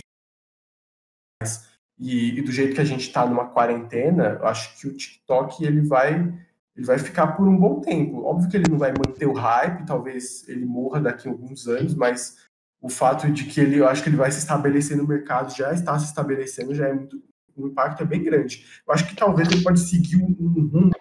e, 1.99 2.39
e 2.39 2.41
do 2.41 2.51
jeito 2.51 2.75
que 2.75 2.81
a 2.81 2.85
gente 2.85 3.07
está 3.07 3.25
numa 3.25 3.47
quarentena, 3.47 4.39
acho 4.43 4.79
que 4.79 4.87
o 4.87 4.95
TikTok 4.95 5.63
ele 5.63 5.81
vai 5.81 6.33
ele 6.75 6.85
vai 6.85 6.97
ficar 6.97 7.27
por 7.27 7.47
um 7.47 7.57
bom 7.57 7.79
tempo. 7.81 8.23
Óbvio 8.23 8.49
que 8.49 8.57
ele 8.57 8.69
não 8.69 8.77
vai 8.77 8.91
manter 8.91 9.27
o 9.27 9.33
hype, 9.33 9.85
talvez 9.85 10.47
ele 10.47 10.65
morra 10.65 10.99
daqui 10.99 11.27
a 11.27 11.31
alguns 11.31 11.67
anos, 11.67 11.93
mas 11.93 12.37
o 12.81 12.89
fato 12.89 13.31
de 13.31 13.45
que 13.45 13.61
ele, 13.61 13.77
eu 13.77 13.87
acho 13.87 14.03
que 14.03 14.09
ele 14.09 14.17
vai 14.17 14.31
se 14.31 14.39
estabelecer 14.39 14.97
no 14.97 15.07
mercado, 15.07 15.55
já 15.55 15.71
está 15.71 15.97
se 15.97 16.07
estabelecendo, 16.07 16.75
já 16.75 16.87
é 16.87 16.93
muito, 16.93 17.21
o 17.55 17.67
impacto 17.67 18.01
é 18.01 18.05
bem 18.05 18.23
grande. 18.23 18.65
Eu 18.85 18.93
acho 18.93 19.07
que 19.07 19.15
talvez 19.15 19.49
ele 19.49 19.63
pode 19.63 19.79
seguir 19.79 20.17
um, 20.17 20.35
um, 20.39 20.71
um 20.73 20.91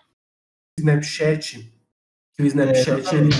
Snapchat, 0.78 1.72
que 2.34 2.42
o 2.42 2.46
Snapchat, 2.46 3.14
é, 3.14 3.18
ele, 3.18 3.30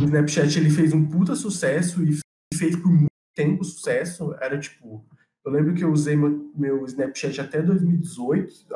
o 0.00 0.04
Snapchat 0.04 0.58
ele 0.58 0.70
fez 0.70 0.92
um 0.92 1.06
puta 1.06 1.34
sucesso 1.34 2.02
e 2.02 2.18
fez 2.56 2.76
por 2.76 2.88
muito 2.90 3.08
tempo 3.34 3.64
sucesso, 3.64 4.34
era 4.40 4.58
tipo, 4.58 5.04
eu 5.44 5.52
lembro 5.52 5.74
que 5.74 5.84
eu 5.84 5.90
usei 5.90 6.16
meu, 6.16 6.50
meu 6.56 6.84
Snapchat 6.86 7.40
até 7.40 7.60
2018, 7.60 8.74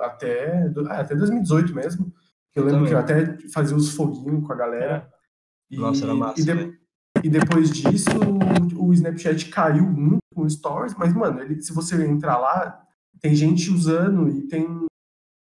até, 0.00 0.68
ah, 0.88 1.00
até 1.00 1.14
2018 1.14 1.74
mesmo, 1.74 2.12
eu 2.54 2.64
lembro 2.64 2.86
que 2.86 2.94
eu 2.94 2.98
até 2.98 3.38
fazia 3.52 3.76
os 3.76 3.90
foguinhos 3.94 4.46
com 4.46 4.52
a 4.52 4.56
galera. 4.56 5.08
É. 5.12 5.18
E, 5.70 5.76
Nossa, 5.76 6.04
era 6.04 6.14
massa. 6.14 6.40
E, 6.40 6.44
de, 6.44 6.78
e 7.22 7.28
depois 7.28 7.70
disso, 7.70 8.10
o, 8.76 8.86
o, 8.86 8.92
Snapchat 8.92 9.46
caiu 9.50 9.84
muito 9.84 10.22
com 10.34 10.48
stories, 10.48 10.94
mas, 10.96 11.12
mano, 11.12 11.40
ele, 11.40 11.60
se 11.60 11.72
você 11.72 12.02
entrar 12.06 12.38
lá, 12.38 12.80
tem 13.20 13.34
gente 13.34 13.70
usando 13.70 14.28
e 14.28 14.46
tem 14.48 14.86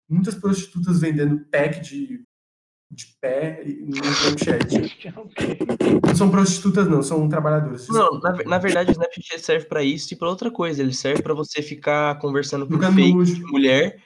muitas 0.10 0.36
prostitutas 0.36 1.00
vendendo 1.00 1.46
pack 1.50 1.80
de, 1.82 2.24
de 2.92 3.06
pé 3.20 3.64
no 3.66 3.96
Snapchat. 3.96 4.96
não 6.06 6.16
são 6.16 6.30
prostitutas, 6.30 6.88
não, 6.88 7.02
são 7.02 7.28
trabalhadoras. 7.28 7.88
Não, 7.88 8.20
na, 8.20 8.32
na 8.32 8.58
verdade, 8.58 8.92
o 8.92 8.94
Snapchat 8.94 9.40
serve 9.40 9.66
para 9.66 9.84
isso 9.84 10.14
e 10.14 10.18
para 10.18 10.30
outra 10.30 10.52
coisa. 10.52 10.82
Ele 10.84 10.94
serve 10.94 11.24
para 11.24 11.34
você 11.34 11.62
ficar 11.62 12.20
conversando 12.20 12.68
com 12.68 12.78
fake 12.78 13.24
de 13.24 13.44
mulher 13.46 14.02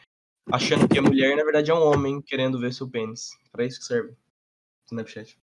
achando 0.51 0.87
que 0.87 0.99
a 0.99 1.01
mulher, 1.01 1.35
na 1.35 1.43
verdade, 1.43 1.71
é 1.71 1.73
um 1.73 1.83
homem 1.83 2.21
querendo 2.21 2.59
ver 2.59 2.73
seu 2.73 2.89
pênis. 2.89 3.29
Para 3.51 3.65
isso 3.65 3.79
que 3.79 3.85
serve 3.85 4.09
o 4.09 4.15
Snapchat. 4.91 5.37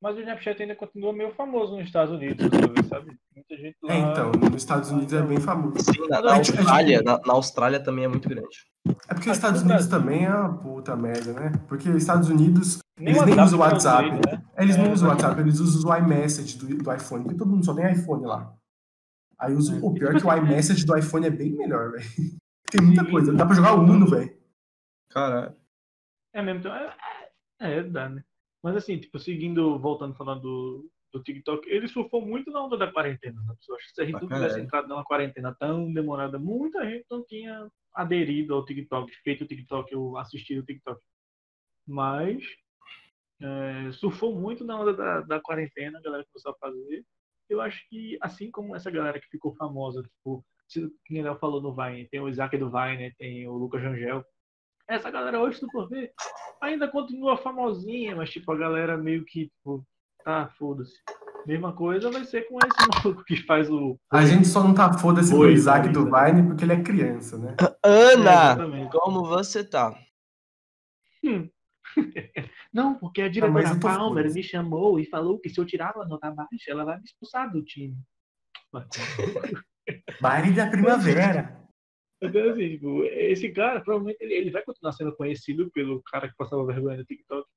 Mas 0.00 0.16
o 0.16 0.20
Snapchat 0.20 0.62
ainda 0.62 0.74
continua 0.74 1.12
meio 1.12 1.30
famoso 1.32 1.76
nos 1.76 1.84
Estados 1.84 2.14
Unidos, 2.14 2.46
sabe? 2.88 3.18
Muita 3.36 3.56
gente 3.56 3.76
lá... 3.82 3.94
É, 3.94 3.98
então, 3.98 4.32
nos 4.32 4.62
Estados 4.62 4.90
Unidos 4.90 5.12
é 5.12 5.20
bem 5.20 5.38
famoso. 5.38 5.76
Sim, 5.84 6.08
na, 6.08 6.22
na 6.22 6.36
Austrália, 6.36 7.02
na, 7.02 7.20
na, 7.20 7.32
Austrália 7.34 7.80
também 7.80 8.04
é 8.04 8.08
muito 8.08 8.26
grande. 8.26 8.66
É 8.86 9.12
porque 9.12 9.28
os 9.28 9.36
Estados 9.36 9.60
Unidos 9.60 9.88
também 9.88 10.24
é 10.24 10.34
uma 10.34 10.56
puta 10.56 10.96
merda, 10.96 11.34
né? 11.34 11.52
Porque 11.68 11.90
os 11.90 11.96
Estados 11.96 12.30
Unidos, 12.30 12.78
nem 12.98 13.14
eles 13.14 13.26
nem 13.26 13.44
usam 13.44 13.58
o 13.58 13.62
WhatsApp. 13.62 14.10
né? 14.10 14.42
Eles 14.56 14.76
é, 14.76 14.82
não 14.82 14.90
usam 14.90 15.08
o 15.08 15.12
WhatsApp, 15.12 15.38
eles 15.38 15.60
usam 15.60 15.90
o 15.90 15.96
iMessage 15.96 16.56
do, 16.56 16.66
do 16.66 16.94
iPhone, 16.94 17.24
porque 17.24 17.36
todo 17.36 17.50
mundo 17.50 17.64
só 17.64 17.74
tem 17.74 17.92
iPhone 17.92 18.24
lá. 18.24 18.54
Aí 19.38 19.54
usa, 19.54 19.78
o 19.82 19.92
pior 19.92 20.16
é 20.16 20.18
que 20.18 20.26
o 20.26 20.34
iMessage 20.34 20.86
do 20.86 20.96
iPhone 20.96 21.26
é 21.26 21.30
bem 21.30 21.52
melhor, 21.52 21.92
velho. 21.92 22.04
Tem 22.70 22.84
muita 22.84 23.08
coisa. 23.08 23.32
Dá 23.32 23.44
pra 23.44 23.54
jogar 23.54 23.74
Uno, 23.74 24.06
velho. 24.06 24.36
Caralho. 25.10 25.56
É 26.32 26.42
mesmo. 26.42 26.60
Então, 26.60 26.74
é, 26.74 26.96
é, 27.60 27.76
é, 27.76 27.82
dá, 27.82 28.08
né? 28.08 28.24
Mas 28.62 28.76
assim, 28.76 28.98
tipo, 28.98 29.18
seguindo, 29.18 29.78
voltando 29.78 30.14
falando 30.14 30.42
do, 30.42 30.90
do 31.12 31.22
TikTok, 31.22 31.68
ele 31.68 31.88
surfou 31.88 32.24
muito 32.24 32.50
na 32.50 32.62
onda 32.62 32.76
da 32.76 32.92
quarentena. 32.92 33.40
Né? 33.42 33.54
Acho 33.58 33.88
que 33.88 33.94
se 33.94 34.02
a 34.02 34.04
gente 34.04 34.20
não 34.20 34.28
tivesse 34.28 34.60
entrado 34.60 34.88
numa 34.88 35.04
quarentena 35.04 35.54
tão 35.58 35.92
demorada, 35.92 36.38
muita 36.38 36.84
gente 36.88 37.06
não 37.10 37.24
tinha 37.24 37.68
aderido 37.94 38.54
ao 38.54 38.64
TikTok, 38.64 39.12
feito 39.22 39.44
o 39.44 39.46
TikTok 39.46 39.94
ou 39.96 40.16
assistido 40.16 40.60
o 40.60 40.64
TikTok. 40.64 41.00
Mas 41.86 42.44
é, 43.40 43.92
surfou 43.92 44.38
muito 44.38 44.64
na 44.64 44.78
onda 44.78 44.92
da, 44.92 45.20
da 45.22 45.40
quarentena, 45.40 45.98
a 45.98 46.02
galera 46.02 46.26
começou 46.30 46.52
a 46.52 46.58
fazer. 46.58 47.04
Eu 47.48 47.60
acho 47.60 47.84
que, 47.88 48.16
assim 48.20 48.50
como 48.50 48.76
essa 48.76 48.90
galera 48.90 49.18
que 49.18 49.28
ficou 49.28 49.54
famosa, 49.56 50.02
tipo, 50.02 50.44
que 51.04 51.22
o 51.22 51.38
falou 51.38 51.60
no 51.60 51.74
Vine, 51.74 52.08
tem 52.08 52.20
o 52.20 52.28
Isaac 52.28 52.56
do 52.56 52.70
Vine, 52.70 53.14
tem 53.18 53.46
o 53.48 53.52
Lucas 53.52 53.82
Rangel. 53.82 54.24
Essa 54.88 55.10
galera 55.10 55.40
hoje, 55.40 55.60
tu 55.60 55.66
por 55.68 55.88
ver, 55.88 56.12
ainda 56.60 56.88
continua 56.88 57.36
famosinha, 57.36 58.16
mas 58.16 58.30
tipo, 58.30 58.50
a 58.52 58.56
galera 58.56 58.96
meio 58.96 59.24
que, 59.24 59.46
tipo, 59.46 59.84
tá, 60.24 60.48
foda-se. 60.58 60.94
Mesma 61.46 61.72
coisa 61.72 62.10
vai 62.10 62.24
ser 62.24 62.42
com 62.48 62.58
esse 62.58 62.76
maluco 63.04 63.24
que 63.24 63.36
faz 63.44 63.70
o. 63.70 63.98
A 64.10 64.24
gente 64.26 64.46
só 64.46 64.62
não 64.62 64.74
tá 64.74 64.92
foda-se 64.98 65.32
com 65.32 65.38
o 65.38 65.50
Isaac 65.50 65.88
do 65.88 66.04
Vine 66.04 66.46
porque 66.46 66.64
ele 66.64 66.74
é 66.74 66.82
criança, 66.82 67.38
né? 67.38 67.56
Ana, 67.84 68.76
é, 68.76 68.88
como 68.90 69.24
você 69.24 69.64
tá? 69.64 69.94
Hum. 71.24 71.48
Não, 72.72 72.94
porque 72.94 73.22
a 73.22 73.28
diretora 73.28 73.70
ah, 73.70 73.80
Palmer 73.80 74.32
me 74.32 74.42
chamou 74.42 75.00
e 75.00 75.06
falou 75.06 75.40
que 75.40 75.48
se 75.48 75.58
eu 75.58 75.66
tirar 75.66 75.92
a 75.96 76.06
nota 76.06 76.30
baixa, 76.30 76.70
ela 76.70 76.84
vai 76.84 76.98
me 76.98 77.04
expulsar 77.04 77.50
do 77.50 77.64
time. 77.64 77.96
Baile 80.20 80.52
da 80.52 80.68
primavera. 80.68 81.60
Então, 82.22 82.50
assim, 82.50 82.70
tipo, 82.70 83.04
esse 83.04 83.50
cara, 83.50 83.80
provavelmente, 83.80 84.18
ele, 84.20 84.34
ele, 84.34 84.50
vai 84.50 84.62
continuar 84.62 84.92
sendo 84.92 85.16
conhecido 85.16 85.70
pelo 85.70 86.02
cara 86.02 86.28
que 86.28 86.36
passava 86.36 86.66
vergonha 86.66 86.98
no 86.98 87.04
TikTok, 87.04 87.48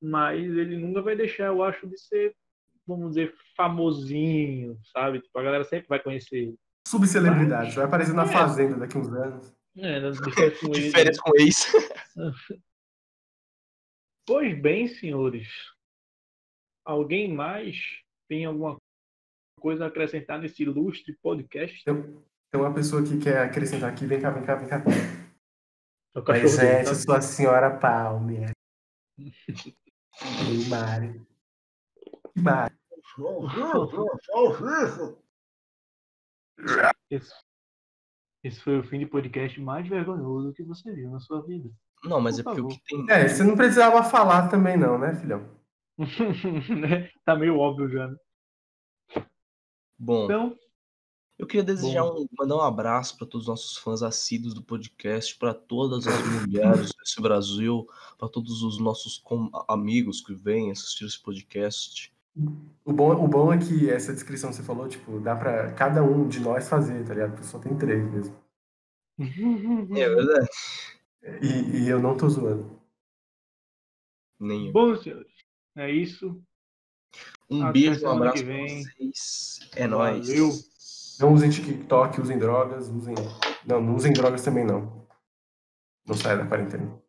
mas 0.00 0.40
ele 0.40 0.78
nunca 0.78 1.02
vai 1.02 1.16
deixar, 1.16 1.46
eu 1.46 1.62
acho, 1.64 1.86
de 1.88 1.98
ser, 1.98 2.34
vamos 2.86 3.10
dizer, 3.10 3.34
famosinho, 3.56 4.78
sabe? 4.92 5.20
Tipo, 5.20 5.38
a 5.38 5.42
galera 5.42 5.64
sempre 5.64 5.88
vai 5.88 6.00
conhecer 6.00 6.36
ele. 6.36 6.58
Subcelebridade, 6.86 7.66
mas... 7.66 7.74
vai 7.74 7.84
aparecer 7.86 8.14
na 8.14 8.24
é. 8.24 8.28
Fazenda 8.28 8.76
daqui 8.76 8.98
uns 8.98 9.08
anos. 9.08 9.52
É, 9.76 9.98
de 10.10 10.30
férias 10.32 10.60
com, 10.60 10.70
de 10.70 10.90
férias 10.90 11.18
com 11.18 11.36
ex. 11.36 11.72
pois 14.26 14.60
bem, 14.60 14.86
senhores. 14.86 15.48
Alguém 16.86 17.34
mais 17.34 18.04
tem 18.28 18.44
alguma 18.44 18.76
coisa 19.64 19.86
a 19.86 19.88
acrescentar 19.88 20.38
nesse 20.38 20.62
ilustre 20.62 21.14
podcast? 21.22 21.82
Tem, 21.82 22.02
tem 22.50 22.60
uma 22.60 22.74
pessoa 22.74 23.02
que 23.02 23.16
quer 23.16 23.38
acrescentar 23.38 23.90
aqui. 23.90 24.04
Vem 24.04 24.20
cá, 24.20 24.28
vem 24.28 24.44
cá, 24.44 24.56
vem 24.56 24.68
cá. 24.68 24.82
Mas 26.28 26.58
é, 26.58 26.84
tá? 26.84 26.94
sua 26.94 27.22
senhora 27.22 27.74
Palmer. 27.78 28.50
e 29.18 30.68
Mário. 30.68 31.26
Mário. 32.36 32.76
Esse, 37.10 37.32
esse 38.44 38.60
foi 38.60 38.80
o 38.80 38.84
fim 38.84 38.98
de 38.98 39.06
podcast 39.06 39.58
mais 39.62 39.88
vergonhoso 39.88 40.52
que 40.52 40.62
você 40.62 40.92
viu 40.92 41.10
na 41.10 41.20
sua 41.20 41.40
vida. 41.40 41.70
Não, 42.04 42.20
mas 42.20 42.38
Por 42.42 42.52
é 42.52 42.54
porque 42.54 42.60
o 42.60 42.68
que 42.68 42.84
tem. 42.84 43.06
É, 43.08 43.26
você 43.26 43.42
não 43.42 43.56
precisava 43.56 44.02
falar 44.04 44.48
também, 44.50 44.76
não, 44.76 44.98
né, 44.98 45.14
filhão? 45.14 45.48
tá 47.24 47.34
meio 47.34 47.56
óbvio 47.56 47.88
já, 47.88 48.08
né? 48.08 48.16
Bom, 49.98 50.24
então, 50.24 50.58
eu 51.36 51.46
queria 51.46 51.64
desejar 51.64 52.04
um, 52.04 52.26
mandar 52.38 52.56
um 52.56 52.60
abraço 52.60 53.16
para 53.16 53.26
todos 53.26 53.46
os 53.46 53.48
nossos 53.48 53.76
fãs 53.76 54.02
assíduos 54.02 54.54
do 54.54 54.62
podcast, 54.62 55.36
para 55.36 55.52
todas 55.52 56.06
as 56.06 56.26
mulheres 56.26 56.92
desse 56.92 57.20
Brasil, 57.20 57.86
para 58.16 58.28
todos 58.28 58.62
os 58.62 58.78
nossos 58.78 59.22
amigos 59.68 60.20
que 60.20 60.32
vêm 60.32 60.70
assistir 60.70 61.04
esse 61.04 61.20
podcast. 61.20 62.14
O 62.84 62.92
bom, 62.92 63.12
o 63.24 63.28
bom 63.28 63.52
é 63.52 63.58
que 63.58 63.90
essa 63.90 64.12
descrição 64.12 64.50
que 64.50 64.56
você 64.56 64.62
falou, 64.62 64.88
tipo, 64.88 65.20
dá 65.20 65.34
para 65.34 65.72
cada 65.72 66.02
um 66.02 66.28
de 66.28 66.40
nós 66.40 66.68
fazer, 66.68 67.04
tá 67.04 67.14
ligado? 67.14 67.32
Porque 67.32 67.46
só 67.46 67.58
tem 67.58 67.76
três 67.76 68.04
mesmo. 68.10 68.36
É 69.96 70.08
verdade. 70.08 70.48
E, 71.40 71.78
e 71.78 71.88
eu 71.88 72.00
não 72.00 72.16
tô 72.16 72.28
zoando. 72.28 72.80
Nem 74.38 74.66
eu. 74.66 74.72
Bom, 74.72 74.96
senhores, 74.96 75.32
é 75.76 75.90
isso. 75.90 76.40
Um 77.50 77.62
Até 77.62 77.72
beijo, 77.72 78.06
um 78.06 78.10
abraço 78.10 78.44
pra 78.44 78.54
vocês. 78.54 79.60
É 79.76 79.86
nóis. 79.86 80.26
Valeu. 80.26 80.50
Não 81.20 81.32
usem 81.32 81.50
TikTok, 81.50 82.20
usem 82.20 82.38
drogas, 82.38 82.88
usem. 82.88 83.14
Não, 83.66 83.80
não 83.80 83.94
usem 83.94 84.12
drogas 84.12 84.42
também 84.42 84.64
não. 84.64 85.06
Não 86.06 86.14
saia 86.14 86.38
da 86.38 86.46
quarentena. 86.46 87.00